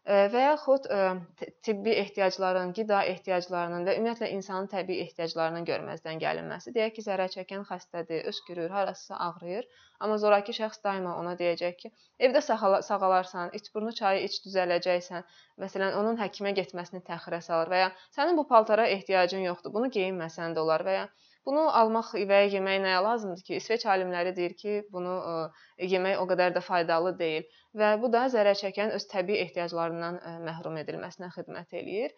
və 0.07 0.41
yaxud 0.43 0.85
tibbi 1.67 1.91
ehtiyacların, 2.01 2.69
qida 2.77 3.01
ehtiyaclarının 3.11 3.83
və 3.87 3.95
ümumiyyətlə 3.97 4.29
insanın 4.37 4.69
təbii 4.71 5.01
ehtiyaclarının 5.03 5.67
görməzdən 5.67 6.21
gəlinməsi. 6.21 6.71
Deyək 6.77 6.95
ki, 6.95 7.03
zərər 7.09 7.33
çəkən 7.33 7.65
xəstədir, 7.67 8.23
öskürür, 8.31 8.69
harasısa 8.71 9.19
ağrıyır, 9.27 9.67
amma 9.99 10.17
zorakı 10.23 10.55
şəxs 10.55 10.83
daima 10.85 11.17
ona 11.19 11.35
deyəcək 11.41 11.75
ki, 11.81 11.91
evdə 12.29 12.41
sağalarsan, 12.47 13.51
iç 13.59 13.67
burnu 13.75 13.91
çayı 13.99 14.23
iç 14.29 14.39
düzələcəksən. 14.47 15.27
Məsələn, 15.59 15.99
onun 15.99 16.19
həkimə 16.23 16.55
getməsini 16.55 17.03
təxirə 17.11 17.41
salır 17.43 17.73
və 17.73 17.83
ya 17.83 17.91
sənin 18.15 18.39
bu 18.39 18.47
paltara 18.47 18.87
ehtiyacın 18.95 19.43
yoxdur, 19.49 19.75
bunu 19.75 19.91
geyinməsən 19.99 20.55
də 20.55 20.63
olar 20.63 20.87
və 20.87 20.99
ya 21.01 21.07
Bunu 21.47 21.63
almaq 21.79 22.09
və 22.29 22.39
yemək 22.51 22.81
nəyə 22.83 23.03
lazımdır 23.05 23.43
ki? 23.49 23.59
İsveç 23.61 23.85
alimləri 23.93 24.33
deyir 24.35 24.55
ki, 24.61 24.73
bunu 24.91 25.13
yemək 25.93 26.19
o 26.23 26.25
qədər 26.31 26.55
də 26.57 26.63
faydalı 26.65 27.13
deyil 27.21 27.45
və 27.81 27.93
bu 28.01 28.09
da 28.15 28.25
zərər 28.33 28.59
çəkən 28.61 28.91
öz 28.97 29.05
təbii 29.13 29.39
ehtiyaclarından 29.45 30.19
məhrum 30.49 30.75
edilməsinə 30.83 31.31
xidmət 31.37 31.77
eləyir. 31.81 32.15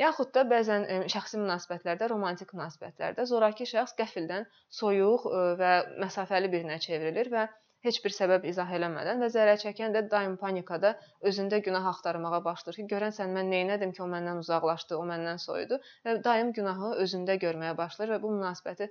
Yaxud 0.00 0.32
da 0.34 0.42
bəzən 0.50 0.86
şəxsi 1.12 1.38
münasibətlərdə, 1.38 2.08
romantik 2.10 2.54
münasibətlərdə 2.56 3.26
zorakı 3.28 3.68
şəxs 3.68 3.94
qəfildən 3.98 4.46
soyuq 4.80 5.26
və 5.60 5.72
məsafəli 6.02 6.50
birinə 6.54 6.78
çevrilir 6.86 7.28
və 7.34 7.46
heç 7.86 7.98
bir 8.04 8.14
səbəb 8.14 8.44
izah 8.50 8.70
eləmədən 8.76 9.22
və 9.22 9.28
zərər 9.34 9.58
çəkən 9.62 9.94
də 9.96 10.02
daim 10.10 10.36
panikada 10.40 10.92
özündə 11.30 11.60
günah 11.66 11.88
axtarmağa 11.92 12.40
başlayır 12.44 12.78
ki, 12.80 12.86
görəsən 12.94 13.34
mən 13.36 13.50
nə 13.52 13.62
etdim 13.76 13.94
ki, 13.96 14.02
o 14.04 14.08
məndən 14.12 14.42
uzaqlaşdı, 14.42 14.98
o 14.98 15.06
məndən 15.08 15.40
soyudu 15.42 15.78
və 16.06 16.16
daim 16.24 16.52
günahı 16.58 16.92
özündə 17.04 17.38
görməyə 17.44 17.76
başlayır 17.78 18.14
və 18.16 18.20
bu 18.24 18.34
münasibəti 18.36 18.88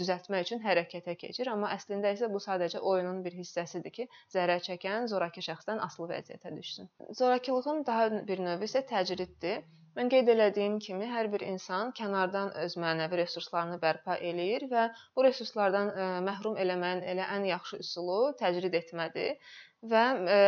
düzəltmək 0.00 0.46
üçün 0.46 0.64
hərəkətə 0.64 1.16
keçir, 1.24 1.52
amma 1.54 1.72
əslində 1.76 2.14
isə 2.16 2.30
bu 2.32 2.40
sadəcə 2.46 2.80
oyunun 2.92 3.24
bir 3.26 3.36
hissəsidir 3.40 3.96
ki, 3.98 4.08
zərər 4.36 4.64
çəkən 4.68 5.10
zorakı 5.12 5.44
şəxsdən 5.44 5.82
asılı 5.88 6.14
vəziyyətə 6.14 6.56
düşsün. 6.56 6.90
Zorakılığın 7.22 7.84
daha 7.86 8.08
bir 8.32 8.44
növü 8.46 8.70
isə 8.70 8.84
təcriddir. 8.94 9.64
Mən 9.98 10.10
qeyd 10.12 10.28
elədiyim 10.32 10.76
kimi 10.84 11.06
hər 11.12 11.28
bir 11.32 11.42
insan 11.46 11.88
kənardan 12.00 12.52
öz 12.64 12.76
mənəvi 12.82 13.18
resurslarını 13.20 13.78
bərpa 13.84 14.14
eləyir 14.28 14.66
və 14.74 14.84
bu 15.16 15.24
resurslardan 15.26 15.90
məhrum 16.28 16.60
eləməyin 16.64 17.02
elə 17.14 17.26
ən 17.36 17.48
yaxşı 17.48 17.80
üsulu 17.84 18.20
təcrid 18.42 18.76
etmədir. 18.82 19.50
Və 19.90 20.00
e, 20.36 20.38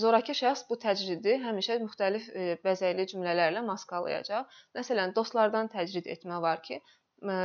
zorakı 0.00 0.34
şəxs 0.38 0.66
bu 0.70 0.76
təcridi 0.80 1.38
həmişə 1.42 1.78
müxtəlif 1.82 2.26
e, 2.36 2.48
bəzəkli 2.66 3.06
cümlələrlə 3.12 3.62
maskalayacaq. 3.68 4.58
Məsələn, 4.78 5.14
dostlardan 5.18 5.70
təcrid 5.72 6.10
etmə 6.14 6.40
var 6.44 6.60
ki, 6.66 6.78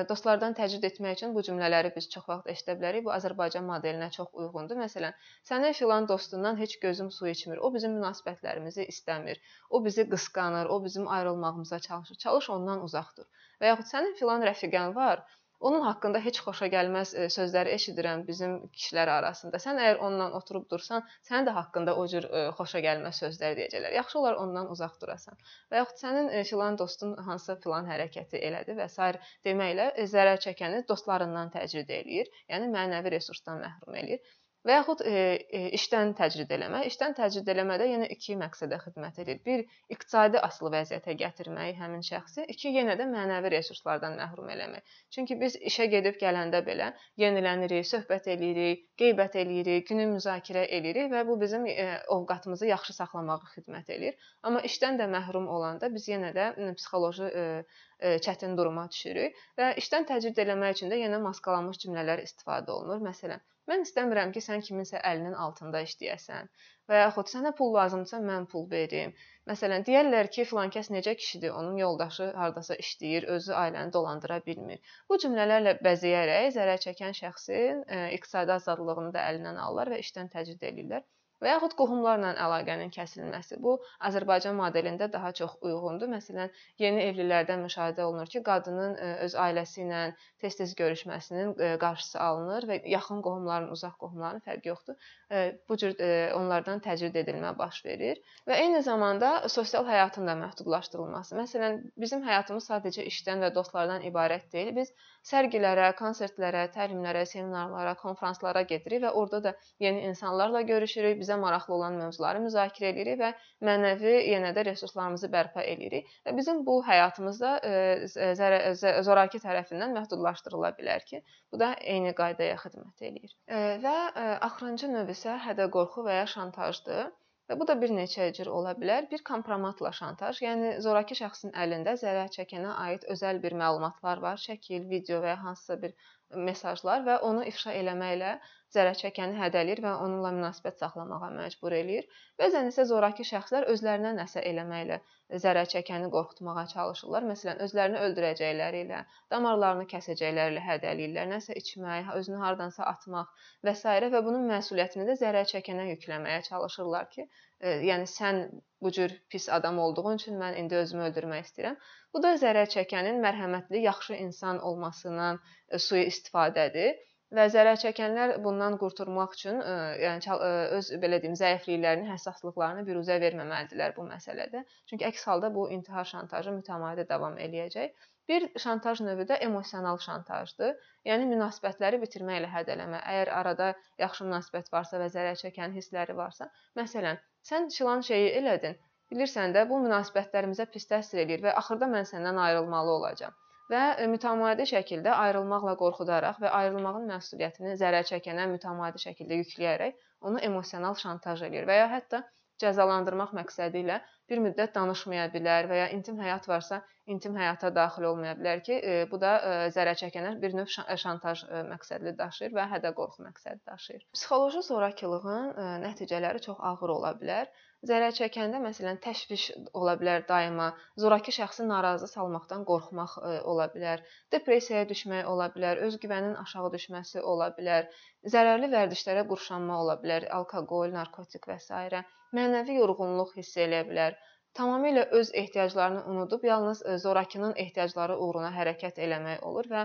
dostlardan 0.10 0.56
təcrid 0.58 0.86
etmək 0.88 1.18
üçün 1.18 1.34
bu 1.36 1.42
cümlələri 1.48 1.92
biz 1.96 2.08
çox 2.14 2.26
vaxt 2.30 2.50
eşidə 2.54 2.76
bilərik. 2.80 3.04
Bu 3.06 3.12
Azərbaycan 3.14 3.66
modelinə 3.68 4.10
çox 4.16 4.32
uyğundur. 4.34 4.80
Məsələn, 4.82 5.16
sənin 5.50 5.76
filan 5.78 6.08
dostundan 6.12 6.58
heç 6.62 6.78
gözüm 6.80 7.12
su 7.12 7.28
içmir. 7.28 7.62
O 7.62 7.74
bizim 7.74 7.94
münasibətlərimizi 8.00 8.88
istəmir. 8.94 9.42
O 9.70 9.84
bizi 9.86 10.08
qısqanır, 10.10 10.72
o 10.74 10.84
bizim 10.84 11.08
ayrılmağımıza 11.08 11.80
çalışır. 11.80 12.16
Çalış 12.26 12.50
ondan 12.58 12.84
uzaq 12.84 13.14
dur. 13.18 13.28
Və 13.62 13.74
yaxud 13.74 13.92
sənin 13.94 14.18
filan 14.20 14.46
rəfiqən 14.50 14.96
var, 14.96 15.24
Onun 15.60 15.82
haqqında 15.82 16.20
heç 16.24 16.40
xoşa 16.46 16.68
gəlməz 16.74 17.12
e, 17.22 17.24
sözləri 17.36 17.72
eşidirəm 17.76 18.24
bizim 18.28 18.52
kişilər 18.80 19.12
arasında. 19.14 19.62
Sən 19.64 19.80
əgər 19.84 20.02
onunla 20.08 20.28
oturub 20.40 20.68
dursan, 20.74 21.06
sənin 21.30 21.48
də 21.50 21.56
haqqında 21.56 21.96
o 22.02 22.04
cür 22.12 22.28
e, 22.30 22.44
xoşa 22.60 22.82
gəlməz 22.86 23.22
sözlər 23.24 23.58
deyəcəklər. 23.60 23.96
Yaxşı 23.98 24.20
olar 24.22 24.38
ondan 24.44 24.70
uzaq 24.76 25.00
durasan. 25.02 25.42
Və 25.72 25.82
yaxud 25.82 26.04
sənin 26.04 26.30
e, 26.30 26.44
filan 26.52 26.78
dostun 26.84 27.16
hansısa 27.30 27.58
filan 27.64 27.90
hərəkəti 27.94 28.44
elədi 28.52 28.78
və 28.82 28.90
s. 28.98 29.12
deməklə 29.50 29.92
zərər 30.14 30.44
çəkəni 30.46 30.84
dostlarından 30.94 31.54
təcrid 31.58 31.96
eləyir. 32.02 32.30
Yəni 32.54 32.70
mənəvi 32.78 33.18
resursdan 33.18 33.64
məhrum 33.66 33.98
eləyir. 34.04 34.38
Və 34.68 34.76
yaxud 34.76 35.02
e, 35.08 35.12
e, 35.58 35.60
işdən 35.78 36.10
təcrid 36.20 36.50
eləmə. 36.52 36.82
İşdən 36.90 37.14
təcrid 37.16 37.48
eləmədə 37.54 37.86
yenə 37.88 38.08
iki 38.12 38.36
məqsədə 38.40 38.80
xidmət 38.82 39.22
edir. 39.24 39.40
Bir, 39.48 39.64
iqtisadi 39.94 40.42
asılı 40.44 40.74
vəziyyətə 40.74 41.16
gətirmək 41.22 41.80
həmin 41.80 42.04
şəxsi, 42.04 42.44
iki, 42.54 42.74
yenə 42.76 42.98
də 43.00 43.08
mənəvi 43.08 43.54
resurslardan 43.56 44.18
məhrum 44.20 44.52
eləmək. 44.52 44.98
Çünki 45.16 45.40
biz 45.40 45.56
işə 45.72 45.88
gedib 45.94 46.20
gələndə 46.20 46.62
belə 46.68 46.90
yenilənirik, 47.24 47.88
söhbət 47.88 48.28
eləyirik, 48.36 48.84
qeybət 49.00 49.40
eləyirik, 49.44 49.88
günü 49.88 50.10
müzakirə 50.18 50.66
eləyirik 50.80 51.12
və 51.16 51.24
bu 51.28 51.40
bizim 51.42 51.66
e, 51.72 51.88
ovqatımızı 52.18 52.68
yaxşı 52.74 52.98
saxlamağa 53.00 53.40
xidmət 53.56 53.96
eləyir. 53.96 54.20
Amma 54.44 54.66
işdən 54.68 55.00
də 55.00 55.08
məhrum 55.16 55.48
olanda 55.48 55.94
biz 55.94 56.12
yenə 56.12 56.34
də 56.36 56.52
psixoloji 56.76 57.32
e, 57.32 57.48
e, 57.97 57.97
çətin 58.27 58.58
duruma 58.60 58.88
düşürük 58.94 59.44
və 59.60 59.74
işdən 59.84 60.10
təcrid 60.13 60.44
eləmək 60.46 60.77
üçün 60.77 60.94
də 60.94 61.01
yenə 61.04 61.22
maskalanmış 61.24 61.84
cümlələr 61.86 62.24
istifadə 62.27 62.75
olunur. 62.75 63.04
Məsələn, 63.10 63.42
Mən 63.70 63.82
istəmirəm 63.84 64.30
ki, 64.36 64.42
sən 64.44 64.62
kiminsə 64.66 65.00
əlinin 65.08 65.34
altında 65.46 65.80
işləyəsən 65.86 66.46
və 66.92 67.00
yaxud 67.00 67.32
sənə 67.32 67.50
pul 67.58 67.74
lazımdırsa 67.77 68.20
mən 68.27 68.46
pul 68.54 68.63
verim. 68.74 69.12
Məsələn, 69.51 69.84
deyirlər 69.89 70.30
ki, 70.38 70.46
filan 70.51 70.72
kəs 70.75 70.89
necə 70.96 71.16
kişidir, 71.24 71.51
onun 71.62 71.82
yoldaşı 71.82 72.30
hardasa 72.44 72.77
işləyir, 72.86 73.27
özü 73.36 73.58
ailəni 73.63 73.94
dolandıra 73.98 74.39
bilmir. 74.48 74.96
Bu 75.12 75.20
cümlələrlə 75.25 75.75
bəzəyərək 75.89 76.50
zərər 76.60 76.84
çəkən 76.86 77.20
şəxsin 77.20 77.84
e, 77.98 78.01
iqtisadi 78.20 78.56
azadlığını 78.56 79.12
da 79.20 79.27
əlindən 79.34 79.60
alırlar 79.68 79.98
və 79.98 80.04
işdən 80.06 80.32
təcrid 80.38 80.63
edirlər 80.72 81.04
və 81.44 81.51
yaxud 81.53 81.75
qohumlarla 81.79 82.34
əlaqənin 82.46 82.91
kəsilməsi. 82.94 83.60
Bu 83.62 83.77
Azərbaycan 84.10 84.58
modelində 84.58 85.10
daha 85.13 85.32
çox 85.39 85.58
uyğundur. 85.62 86.10
Məsələn, 86.12 86.53
yeni 86.82 87.03
evlilərdə 87.10 87.58
müşahidə 87.62 88.06
olunur 88.08 88.29
ki, 88.32 88.41
qadının 88.46 88.96
e, 88.96 89.12
öz 89.27 89.36
ailəsi 89.46 89.84
ilə 89.86 90.01
tez-tez 90.41 90.74
görüşməsinin 90.79 91.53
e, 91.53 91.72
qarşısı 91.82 92.20
alınır 92.22 92.67
və 92.72 92.79
yaxın 92.94 93.22
qohumların, 93.25 93.70
uzaq 93.75 93.98
qohumların 94.01 94.44
fərqi 94.48 94.72
yoxdur. 94.72 94.98
E, 95.32 95.44
bu 95.70 95.77
cür 95.77 95.96
onlardan 96.38 96.82
təcrid 96.84 97.15
edilmə 97.22 97.53
baş 97.58 97.84
verir 97.86 98.20
və 98.48 98.58
eyni 98.63 98.82
zamanda 98.86 99.50
sosial 99.51 99.86
həyatın 99.88 100.27
da 100.29 100.36
məhdudlaşdırılması. 100.41 101.38
Məsələn, 101.38 101.79
bizim 101.98 102.24
həyatımız 102.25 102.70
sadəcə 102.72 103.06
işdən 103.12 103.46
və 103.46 103.53
dostlardan 103.56 104.06
ibarət 104.10 104.50
deyil. 104.53 104.74
Biz 104.77 104.94
sərgilərə, 105.27 105.91
konsertlərə, 106.00 106.67
təlimlərə, 106.74 107.25
seminarlara, 107.29 107.96
konfranslara 108.01 108.63
gedirik 108.70 109.03
və 109.06 109.13
orada 109.22 109.44
da 109.44 109.56
yeni 109.84 110.06
insanlarla 110.10 110.62
görüşürük 110.62 111.27
bizə 111.28 111.38
maraqlı 111.42 111.76
olan 111.76 112.00
mövzuları 112.00 112.40
müzakirə 112.46 112.94
edirik 112.94 113.20
və 113.20 113.34
mənəvi 113.68 114.14
yenə 114.32 114.54
də 114.56 114.64
resurslarımızı 114.70 115.30
bərpa 115.34 115.66
edirik 115.74 116.08
və 116.26 116.36
bizim 116.38 116.64
bu 116.70 116.80
həyatımızda 116.88 117.54
e, 117.68 119.02
zoraki 119.10 119.44
tərəfindən 119.44 119.96
məhdudlaşdırıla 120.00 120.74
bilər 120.80 121.06
ki, 121.12 121.22
bu 121.52 121.60
da 121.60 121.74
eyni 121.96 122.16
qaydaya 122.16 122.58
xidmət 122.64 123.08
eləyir. 123.12 123.38
E, 123.48 123.62
və 123.84 123.96
e, 124.24 124.28
axırıncı 124.50 124.92
növ 124.96 125.16
isə 125.18 125.38
hədə-qorxu 125.48 126.08
və 126.08 126.20
ya 126.22 126.28
şantajdır. 126.38 127.16
Və 127.48 127.56
bu 127.60 127.66
da 127.68 127.76
bir 127.80 127.92
neçə 127.96 128.26
cür 128.36 128.50
ola 128.52 128.74
bilər. 128.76 129.06
Bir 129.12 129.22
kompromatla 129.28 129.94
şantaj, 130.00 130.42
yəni 130.44 130.72
zorakı 130.84 131.16
şəxsin 131.20 131.54
əlində 131.66 131.94
zərər 132.02 132.28
çəkənə 132.34 132.74
aid 132.86 133.06
özəl 133.14 133.40
bir 133.46 133.56
məlumatlar 133.62 134.20
var, 134.26 134.42
şəkil, 134.48 134.90
video 134.90 135.22
və 135.24 135.32
ya 135.32 135.38
hansısa 135.46 135.78
bir 135.84 135.94
mesajlar 136.36 137.04
və 137.08 137.18
onu 137.24 137.44
ifşa 137.48 137.74
eləməklə 137.80 138.32
zərərçəkəni 138.76 139.38
hədələyir 139.40 139.80
və 139.84 139.92
onunla 140.06 140.32
münasibət 140.36 140.82
saxlamağa 140.82 141.30
məcbur 141.36 141.76
eləyir. 141.78 142.08
Bəzən 142.42 142.68
isə 142.72 142.84
zorakı 142.90 143.24
şəxslər 143.30 143.68
özlərinə 143.74 144.12
nəsə 144.18 144.44
eləməklə 144.50 144.98
zərərçəkəni 145.44 146.10
qorxutmağa 146.16 146.66
çalışırlar. 146.74 147.28
Məsələn, 147.32 147.62
özlərini 147.68 148.02
öldürəcəkləri 148.08 148.84
ilə, 148.86 149.02
damarlarını 149.32 149.88
kəsəcəkləri 149.94 150.56
ilə 150.56 150.66
hədələyirlər, 150.68 151.32
nəsə 151.32 151.56
içmək, 151.62 152.12
özünü 152.20 152.44
hardansa 152.44 152.88
atmaq 152.92 153.32
və 153.68 153.76
s. 153.76 153.98
və 154.16 154.24
bunun 154.28 154.48
məsuliyyətini 154.52 155.08
də 155.12 155.18
zərərçəkənə 155.24 155.90
yükləməyə 155.94 156.44
çalışırlar 156.52 157.10
ki, 157.16 157.28
yəni 157.62 158.06
sən 158.10 158.46
bu 158.82 158.92
cür 158.92 159.12
pis 159.30 159.50
adam 159.50 159.80
olduğun 159.80 160.16
üçün 160.16 160.40
mən 160.42 160.58
indi 160.62 160.76
özümü 160.76 161.04
öldürmək 161.10 161.46
istəyirəm. 161.48 161.78
Bu 162.14 162.22
da 162.24 162.34
zərərçəkənin 162.42 163.20
mərhəmətli, 163.26 163.82
yaxşı 163.86 164.18
insan 164.26 164.60
olmasından 164.72 165.40
e, 165.40 165.80
sui-istifadədir 165.86 167.00
və 167.38 167.46
zərər 167.54 167.80
çəkənlər 167.82 168.36
bundan 168.44 168.78
qurtulmaq 168.82 169.34
üçün, 169.38 169.58
e, 169.62 169.74
yəni 170.04 170.36
e, 170.50 170.52
öz 170.78 170.92
belə 171.06 171.22
deyim, 171.24 171.38
zəifliklərini, 171.42 172.10
həssaslıqlarını 172.12 172.86
biruzə 172.90 173.18
verməməlidirlər 173.24 173.96
bu 173.98 174.06
məsələdə. 174.12 174.64
Çünki 174.92 175.10
əks 175.10 175.26
halda 175.32 175.52
bu 175.58 175.68
intihar 175.78 176.08
şantajı 176.14 176.54
mütəmadi 176.60 177.08
davam 177.10 177.42
eləyəcək. 177.48 177.98
Bir 178.28 178.44
şantaj 178.60 179.00
növü 179.08 179.24
də 179.28 179.38
emosional 179.46 179.98
şantajdır. 180.04 180.74
Yəni 181.08 181.30
münasibətləri 181.30 182.00
bitirməklə 182.02 182.50
hədələmə. 182.52 183.00
Əgər 183.12 183.32
arada 183.42 183.70
yaxşı 184.04 184.28
münasibət 184.28 184.68
varsa 184.74 185.00
və 185.00 185.08
zərər 185.14 185.40
çəkən 185.40 185.76
hissləri 185.78 186.16
varsa, 186.18 186.50
məsələn, 186.80 187.22
sən 187.50 187.72
filan 187.77 188.06
şeyi 188.12 188.30
elədin. 188.42 188.77
Bilirsən 189.12 189.54
də 189.56 189.68
bu 189.70 189.82
münasibətlərimizə 189.88 190.68
pis 190.72 190.88
təsir 190.94 191.24
eləyir 191.25 191.44
və 191.50 191.58
axırda 191.62 191.88
mən 191.92 192.08
səndən 192.13 192.39
ayrılmalı 192.46 192.96
olacağam 193.00 193.36
və 193.72 193.84
e, 194.01 194.08
mütəmadi 194.12 194.66
şəkildə 194.70 195.13
ayrılmaqla 195.25 195.75
qorxudaraq 195.82 196.39
və 196.44 196.51
ayrılmağın 196.60 197.08
məsuliyyətini 197.12 197.75
zərər 197.82 198.08
çəkənə 198.10 198.48
mütəmadi 198.54 199.01
şəkildə 199.04 199.39
yükləyərək 199.42 199.98
onu 200.30 200.44
emosional 200.50 200.96
şantaj 201.01 201.44
eləyir 201.50 201.68
və 201.70 201.80
ya 201.82 201.89
hətta 201.92 202.22
cəzalandırmaq 202.63 203.34
məqsədi 203.39 203.84
ilə 203.84 204.00
bir 204.30 204.42
müddət 204.44 204.74
danışmaya 204.76 205.28
bilər 205.34 205.70
və 205.72 205.82
ya 205.82 205.88
intim 205.96 206.20
həyat 206.24 206.48
varsa, 206.52 206.82
intim 207.14 207.38
həyata 207.40 207.72
daxil 207.76 208.10
olmaya 208.10 208.34
bilər 208.40 208.64
ki, 208.68 208.80
e, 208.80 208.96
bu 209.12 209.20
da 209.22 209.36
e, 209.40 209.54
zərər 209.76 210.00
çəkənə 210.02 210.34
bir 210.42 210.58
növ 210.60 210.74
şantaj 211.04 211.46
məqsədli 211.72 212.16
daşıyır 212.20 212.58
və 212.58 212.68
hədə-qorxu 212.74 213.24
məqsədi 213.30 213.64
daşıyır. 213.72 214.04
Psixoloji 214.18 214.66
zorakılığın 214.72 215.54
nəticələri 215.86 216.44
çox 216.50 216.60
ağır 216.72 216.96
ola 217.00 217.16
bilər 217.22 217.48
Zərər 217.90 218.14
çəkəndə 218.18 218.60
məsələn 218.62 218.98
təşviş 219.06 219.42
ola 219.80 219.92
bilər 220.00 220.24
daima, 220.30 220.70
zorakı 221.04 221.34
şəxsi 221.36 221.66
narazı 221.72 222.08
salmaqdan 222.12 222.64
qorxmaq 222.70 223.14
e, 223.28 223.34
ola 223.52 223.68
bilər, 223.76 224.02
depressiyaya 224.36 224.88
düşmək 224.92 225.30
ola 225.34 225.48
bilər, 225.58 225.82
özgüvənin 225.88 226.34
aşağı 226.42 226.72
düşməsi 226.78 227.22
ola 227.34 227.52
bilər, 227.60 227.92
zərərli 228.36 228.72
vərdişlərə 228.72 229.28
qurşanma 229.34 229.78
ola 229.84 229.98
bilər, 230.06 230.26
alkoqol, 230.40 230.96
narkotik 230.98 231.46
və 231.52 231.60
s. 231.68 232.02
mənəvi 232.40 232.80
yorğunluq 232.80 233.38
hiss 233.38 233.62
eləyə 233.68 233.86
bilər 233.92 234.17
tamamilə 234.58 235.04
öz 235.20 235.30
ehtiyaclarını 235.42 236.04
unudub 236.12 236.44
yalnız 236.44 236.82
e, 236.86 236.98
zorakının 237.04 237.54
ehtiyacları 237.64 238.18
uğruna 238.26 238.50
hərəkət 238.56 238.98
eləmək 239.06 239.44
olur 239.50 239.70
və 239.74 239.84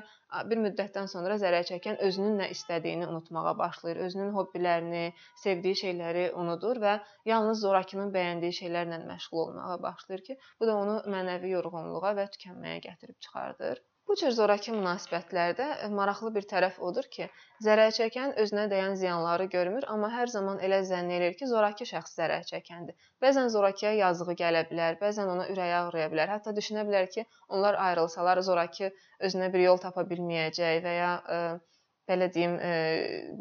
bir 0.53 0.63
müddətdən 0.65 1.11
sonra 1.13 1.37
zərər 1.43 1.67
çəkən 1.71 2.01
özünün 2.09 2.41
nə 2.43 2.49
istədiyini 2.57 3.09
unutmağa 3.13 3.55
başlayır, 3.59 4.03
özünün 4.09 4.33
hobbilərini, 4.39 5.05
sevdiyi 5.45 5.81
şeyləri 5.85 6.27
unudur 6.45 6.81
və 6.87 6.99
yalnız 7.33 7.65
zorakının 7.67 8.13
bəyəndiyi 8.17 8.59
şeylərlə 8.63 9.03
məşğul 9.07 9.45
olmağa 9.47 9.79
başlayır 9.87 10.27
ki, 10.31 10.39
bu 10.61 10.73
da 10.73 10.77
onu 10.85 10.99
mənəvi 11.17 11.57
yorğunluğa 11.57 12.17
və 12.21 12.29
tükənməyə 12.37 12.85
gətirib 12.89 13.19
çıxardır. 13.27 13.83
Bu 14.13 14.17
cür 14.21 14.35
zorakı 14.37 14.73
münasibətlərdə 14.77 15.67
e, 15.85 15.87
maraqlı 15.99 16.31
bir 16.35 16.45
tərəf 16.49 16.75
odur 16.89 17.07
ki, 17.15 17.29
zərər 17.67 17.95
çəkən 17.97 18.35
özünə 18.43 18.67
dəyən 18.73 18.99
ziyanları 19.03 19.47
görmür, 19.55 19.87
amma 19.95 20.11
hər 20.15 20.33
zaman 20.33 20.59
elə 20.67 20.81
zənn 20.89 21.09
edir 21.19 21.33
ki, 21.39 21.49
zorakı 21.53 21.87
şəxs 21.91 22.19
zərər 22.19 22.45
çəkəndir. 22.51 23.09
Bəzən 23.25 23.49
zorakıya 23.55 23.95
yazığı 24.03 24.37
gələ 24.43 24.63
bilər, 24.69 24.99
bəzən 25.01 25.33
ona 25.37 25.47
ürəyi 25.55 25.75
ağrıya 25.79 26.11
bilər. 26.13 26.35
Hətta 26.35 26.53
düşünə 26.59 26.85
bilər 26.91 27.09
ki, 27.15 27.25
onlar 27.49 27.81
ayrılsalar 27.87 28.43
zorakı 28.51 28.93
özünə 29.31 29.49
bir 29.57 29.65
yol 29.65 29.81
tapa 29.87 30.05
bilməyəcək 30.13 30.85
və 30.85 30.97
ya 30.99 31.13
ə, 31.17 31.41
e, 31.41 31.72
belə 32.11 32.29
deyim, 32.35 32.55
e, 32.59 32.73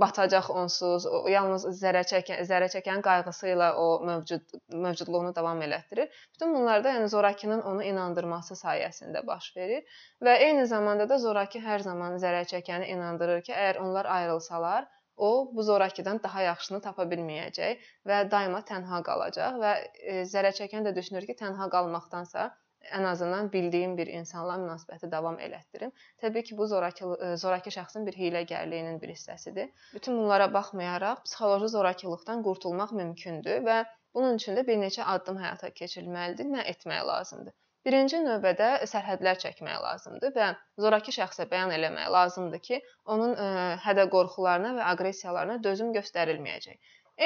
batacaq 0.02 0.50
onsuz, 0.62 1.06
o 1.06 1.22
yalnız 1.32 1.66
zərər 1.80 2.06
çəkən 2.12 2.46
zərər 2.50 2.72
çəkən 2.76 3.02
qayğısı 3.08 3.52
ilə 3.56 3.72
o 3.82 3.88
mövcud 4.06 4.56
mövcudluğunu 4.86 5.34
davam 5.36 5.62
elətdirir. 5.66 6.10
Bütün 6.36 6.56
bunlar 6.56 6.84
da 6.84 6.94
yəni 6.96 7.10
zorakının 7.16 7.66
onu 7.74 7.84
inandırması 7.90 8.58
sayəsində 8.62 9.26
baş 9.28 9.52
verir 9.58 10.00
və 10.28 10.38
eyni 10.48 10.66
zamanda 10.74 11.10
da 11.10 11.18
zoraki 11.26 11.62
hər 11.66 11.86
zaman 11.90 12.18
zərər 12.22 12.50
çəkəni 12.54 12.92
inandırır 12.96 13.46
ki, 13.48 13.54
əgər 13.54 13.82
onlar 13.86 14.10
ayrılsalar, 14.18 14.90
o 15.18 15.52
bu 15.56 15.64
zorakıdan 15.64 16.20
daha 16.24 16.42
yaxşısını 16.42 16.82
tapa 16.82 17.04
bilməyəcək 17.10 17.90
və 18.10 18.24
daima 18.32 18.62
tənha 18.70 19.02
qalacaq 19.06 19.60
və 19.64 19.74
e, 19.82 20.22
zərər 20.34 20.56
çəkən 20.58 20.88
də 20.88 20.96
düşünür 20.96 21.28
ki, 21.30 21.36
tənha 21.42 21.70
qalmaqdansa 21.76 22.50
ən 22.98 23.04
azından 23.04 23.52
bildiyim 23.54 23.96
bir 23.98 24.08
insanla 24.08 24.58
münasibəti 24.64 25.12
davam 25.12 25.40
elətdirim. 25.48 25.92
Təbii 26.24 26.44
ki, 26.50 26.58
bu 26.58 26.68
zorakı 26.74 27.10
e, 27.28 27.32
zorakı 27.44 27.74
şəxsin 27.78 28.06
bir 28.10 28.18
hiyləgərliyinin 28.22 29.00
bir 29.02 29.14
hissəsidir. 29.14 29.72
Bütün 29.94 30.18
bunlara 30.18 30.54
baxmayaraq 30.54 31.24
psixoloji 31.26 31.72
zorakılıqdan 31.76 32.44
qurtulmaq 32.48 32.94
mümkündür 33.02 33.66
və 33.68 33.82
bunun 34.14 34.42
üçün 34.42 34.60
də 34.60 34.68
bir 34.68 34.80
neçə 34.86 35.08
addım 35.16 35.42
həyata 35.44 35.74
keçirilməlidir. 35.82 36.50
Nə 36.56 36.66
etmək 36.74 37.04
lazımdır? 37.12 37.58
Birinci 37.86 38.18
növbədə 38.22 38.72
sərhədlər 38.90 39.40
çəkmək 39.42 39.78
lazımdır 39.84 40.34
və 40.36 40.48
zorakı 40.84 41.14
şəxsə 41.16 41.48
bəyan 41.54 41.72
eləmək 41.78 42.10
lazımdır 42.16 42.62
ki, 42.68 42.82
onun 43.16 43.34
e, 43.34 43.48
hədə-qorxularına 43.86 44.76
və 44.80 44.90
aqressiyalarına 44.94 45.62
dözüm 45.64 45.94
göstərilməyəcək. 45.96 46.78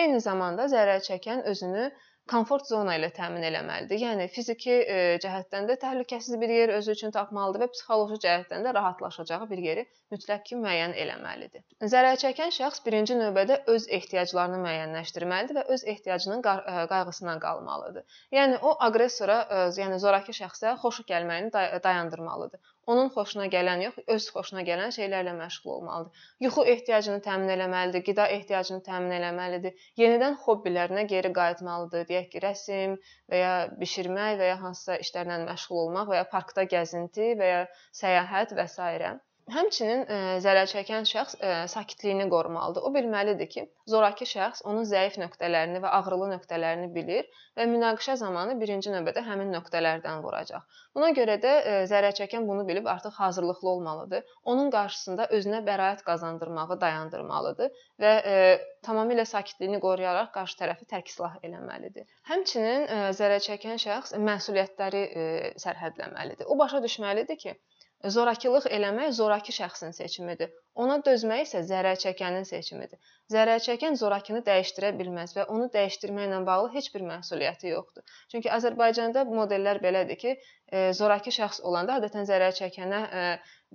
Eyni 0.01 0.21
zamanda 0.23 0.69
zərər 0.71 1.03
çəkən 1.07 1.43
özünü 1.51 1.89
komfort 2.31 2.65
zona 2.69 2.95
ilə 2.97 3.11
təmin 3.13 3.43
eləməlidir. 3.45 3.99
Yəni 4.01 4.25
fiziki 4.33 4.73
e, 4.73 4.97
cəhətdən 5.23 5.67
də 5.69 5.75
təhlükəsiz 5.83 6.39
bir 6.41 6.53
yer 6.55 6.73
özü 6.77 6.95
üçün 6.97 7.13
tapmalıdır 7.15 7.65
və 7.65 7.67
psixoloji 7.73 8.17
cəhətdən 8.25 8.65
də 8.65 8.73
rahatlaşacağı 8.77 9.49
bir 9.51 9.61
yeri 9.65 9.83
mütləq 10.13 10.43
ki 10.49 10.59
müəyyən 10.63 10.95
eləməlidir. 11.03 11.63
Zərər 11.93 12.17
çəkən 12.23 12.53
şəxs 12.57 12.81
birinci 12.85 13.17
növbədə 13.19 13.59
öz 13.75 13.87
ehtiyaclarını 13.99 14.61
müəyyənləşdirməlidir 14.63 15.59
və 15.59 15.65
öz 15.77 15.85
ehtiyacının 15.95 16.41
e, 16.41 16.87
qayğısına 16.93 17.37
qalmalıdır. 17.45 18.21
Yəni 18.39 18.61
o 18.61 18.73
aqressora, 18.89 19.41
e, 19.45 19.65
yəni 19.81 20.01
zorakı 20.01 20.33
şəxsə 20.39 20.77
xoşu 20.81 21.05
gəlməyini 21.11 21.53
dayandırmalıdır. 21.83 22.74
Onun 22.93 23.07
xoşuna 23.13 23.45
gələn 23.53 23.81
yox, 23.83 23.95
öz 24.15 24.25
xoşuna 24.33 24.61
gələn 24.69 24.91
şeylərlə 24.95 25.31
məşğul 25.39 25.71
olmalıdır. 25.75 26.25
Yuxu 26.45 26.65
ehtiyacını 26.73 27.21
təmin 27.27 27.53
etməlidir, 27.55 28.03
qida 28.09 28.27
ehtiyacını 28.37 28.83
təmin 28.89 29.15
etməlidir. 29.17 29.87
Yenidən 30.01 30.37
hobbilərinə 30.45 31.05
geri 31.13 31.31
qayıtmalıdır. 31.39 32.05
Deyək 32.11 32.29
ki, 32.35 32.43
rəsm 32.45 32.97
və 33.33 33.41
ya 33.41 33.53
bişirmək 33.83 34.37
və 34.41 34.51
ya 34.51 34.59
hansısa 34.61 34.99
işlərlə 35.07 35.41
məşğul 35.47 35.81
olmaq 35.87 36.11
və 36.13 36.21
ya 36.21 36.27
parkda 36.35 36.67
gəzinti 36.75 37.31
və 37.41 37.53
ya 37.53 37.63
səyahət 38.03 38.53
və 38.59 38.69
s. 38.69 39.15
Həmçinin 39.53 39.99
ə, 40.09 40.15
e, 40.15 40.37
zərər 40.41 40.65
çəkən 40.71 41.03
şəxs 41.05 41.35
ə, 41.37 41.47
e, 41.47 41.57
sakitliyini 41.69 42.25
qorumalıdır. 42.31 42.81
O 42.87 42.89
bilməlidir 42.95 43.49
ki, 43.49 43.63
zorakı 43.91 44.25
şəxs 44.25 44.63
onun 44.71 44.87
zəif 44.89 45.19
nöqtələrini 45.21 45.81
və 45.83 45.91
ağrılı 45.99 46.29
nöqtələrini 46.31 46.87
bilir 46.95 47.27
və 47.59 47.67
münaqişə 47.69 48.15
zamanı 48.21 48.55
birinci 48.61 48.89
növbədə 48.89 49.21
həmin 49.27 49.53
nöqtələrdən 49.53 50.23
vuracaq. 50.23 50.65
Buna 50.97 51.11
görə 51.19 51.35
də 51.43 51.51
ə, 51.59 51.75
e, 51.75 51.83
zərər 51.91 52.17
çəkən 52.17 52.47
bunu 52.49 52.65
bilib 52.65 52.89
artıq 52.95 53.19
hazırlıqlı 53.19 53.69
olmalıdır. 53.69 54.25
Onun 54.55 54.73
qarşısında 54.73 55.29
özünə 55.37 55.61
bəraət 55.69 56.01
qazandırmağı 56.09 56.79
dayandırmalıdır 56.81 57.85
və 58.01 58.15
ə, 58.33 58.41
tamamilə 58.89 59.27
sakitliyini 59.29 59.77
qoruyaraq 59.85 60.33
qarşı 60.39 60.57
tərəfi 60.63 60.89
tərk 60.89 61.13
silah 61.13 61.37
eləməlidir. 61.45 62.09
Həmçinin 62.33 62.89
ə, 62.89 62.99
zərər 63.21 63.45
çəkən 63.45 63.77
şəxs 63.85 64.17
məsuliyyətləri 64.25 65.05
ə, 65.05 65.31
sərhədləməlidir. 65.61 66.49
O 66.49 66.57
başa 66.57 66.81
düşməlidir 66.81 67.41
ki, 67.45 67.57
Zorakılıq 68.05 68.65
eləmək 68.77 69.11
zorakı 69.17 69.53
şəxsin 69.55 69.93
seçimidir. 69.97 70.51
Ona 70.83 70.97
dözmək 71.05 71.41
isə 71.45 71.61
zərər 71.65 71.97
çəkənin 72.03 72.43
seçimidir. 72.45 72.99
Zərər 73.33 73.63
çəkən 73.65 73.97
zorakını 74.01 74.41
dəyişdirə 74.45 74.91
bilməz 74.99 75.33
və 75.37 75.45
onu 75.55 75.69
dəyişdirməklə 75.73 76.41
bağlı 76.49 76.69
heç 76.75 76.91
bir 76.93 77.05
məsuliyyəti 77.09 77.71
yoxdur. 77.71 78.03
Çünki 78.33 78.51
Azərbaycanda 78.57 79.25
modellər 79.31 79.81
belədir 79.87 80.19
ki, 80.21 80.35
e, 80.71 80.83
zorakı 80.99 81.33
şəxs 81.39 81.63
olanda 81.71 81.97
adətən 82.01 82.29
zərər 82.29 82.53
çəkənə 82.59 83.01
e, 83.21 83.25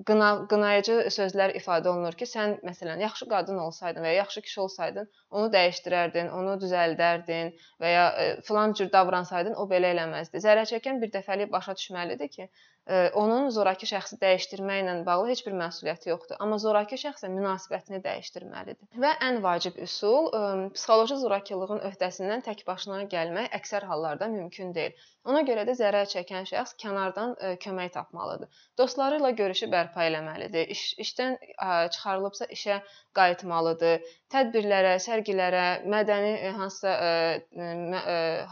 qına, 0.09 0.31
qınayıcı 0.51 0.97
sözlər 1.15 1.55
ifadə 1.61 1.91
olunur 1.93 2.17
ki, 2.21 2.29
sən 2.33 2.57
məsələn 2.67 3.03
yaxşı 3.05 3.29
qadın 3.33 3.61
olsaydın 3.67 4.07
və 4.07 4.13
ya 4.13 4.21
yaxşı 4.23 4.43
kişi 4.47 4.61
olsaydın, 4.65 5.11
onu 5.31 5.53
dəyişdirərdin, 5.55 6.33
onu 6.41 6.57
düzəldərdin 6.65 7.55
və 7.83 7.93
ya 7.95 8.07
e, 8.25 8.27
filan 8.49 8.75
cür 8.81 8.93
davransaydın, 8.93 9.57
o 9.63 9.69
belə 9.71 9.95
eləməzdi. 9.95 10.43
Zərər 10.47 10.69
çəkən 10.73 11.01
bir 11.03 11.13
dəfəlik 11.17 11.53
başa 11.53 11.77
düşməlidir 11.81 12.33
ki, 12.37 12.51
onun 13.15 13.51
zorakı 13.55 13.87
şəxsi 13.87 14.17
dəyişdirməklə 14.23 14.95
bağlı 15.07 15.29
heç 15.31 15.43
bir 15.47 15.55
məsuliyyəti 15.59 16.11
yoxdur. 16.11 16.39
Amma 16.43 16.57
zorakı 16.59 16.97
şəxsə 16.99 17.29
münasibətini 17.31 18.01
dəyişdirməlidir. 18.03 18.89
Və 19.05 19.13
ən 19.27 19.39
vacib 19.45 19.79
üsul 19.85 20.31
psixoloji 20.75 21.21
zorakılığın 21.23 21.85
öhdəsindən 21.91 22.43
tək 22.49 22.65
başına 22.67 23.05
gəlmək 23.15 23.53
əksər 23.61 23.87
hallarda 23.91 24.29
mümkün 24.33 24.75
deyil. 24.75 25.07
Ona 25.29 25.43
görə 25.49 25.67
də 25.69 25.75
zərər 25.77 26.07
çəkən 26.11 26.47
şəxs 26.49 26.77
kənardan 26.81 27.35
kömək 27.65 27.91
tapmalıdır. 27.97 28.49
Dostları 28.81 29.19
ilə 29.21 29.33
görüşü 29.41 29.69
bərpa 29.75 30.07
eləməlidir. 30.09 30.71
İş, 30.75 30.85
işdən 31.05 31.37
çıxarılıbsa 31.97 32.49
işə 32.57 32.79
qayıtmalıdır. 33.19 34.07
Tədbirlərə, 34.31 34.93
sərgilərə, 35.03 35.63
mədəni 35.91 36.53
hansısa 36.55 36.91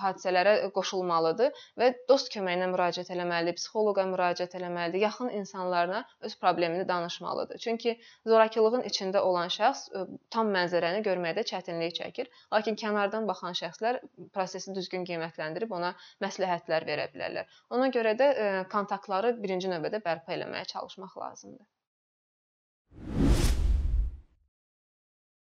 hadisələrə 0.01 0.55
qoşulmalıdır 0.75 1.61
və 1.79 1.91
dost 2.11 2.33
köməyinə 2.35 2.67
müraciət 2.73 3.13
etməlidir, 3.15 3.55
psixoloqa 3.61 4.03
müraciət 4.11 4.57
etməlidir, 4.59 5.05
yaxın 5.05 5.31
insanlarına 5.39 6.03
öz 6.27 6.35
problemini 6.43 6.89
danışmalıdır. 6.89 7.63
Çünki 7.63 7.95
zorakılığın 8.27 8.83
içində 8.91 9.23
olan 9.23 9.55
şəxs 9.55 9.87
tam 10.35 10.51
mənzərəni 10.57 11.05
görməkdə 11.07 11.47
çətinlik 11.53 11.95
çəkir, 12.01 12.27
lakin 12.53 12.75
kənardan 12.83 13.31
baxan 13.31 13.55
şəxslər 13.63 14.03
prosesi 14.35 14.75
düzgün 14.75 15.07
qiymətləndirib 15.07 15.79
ona 15.79 15.95
məsləhətlər 16.27 16.91
verə 16.91 17.07
bilərlər. 17.15 17.47
Ona 17.71 17.93
görə 17.95 18.19
də 18.19 18.35
kontaktları 18.75 19.37
birinci 19.39 19.71
növbədə 19.71 20.03
bərpa 20.03 20.35
eləməyə 20.35 20.67
çalışmaq 20.75 21.19
lazımdır. 21.23 21.67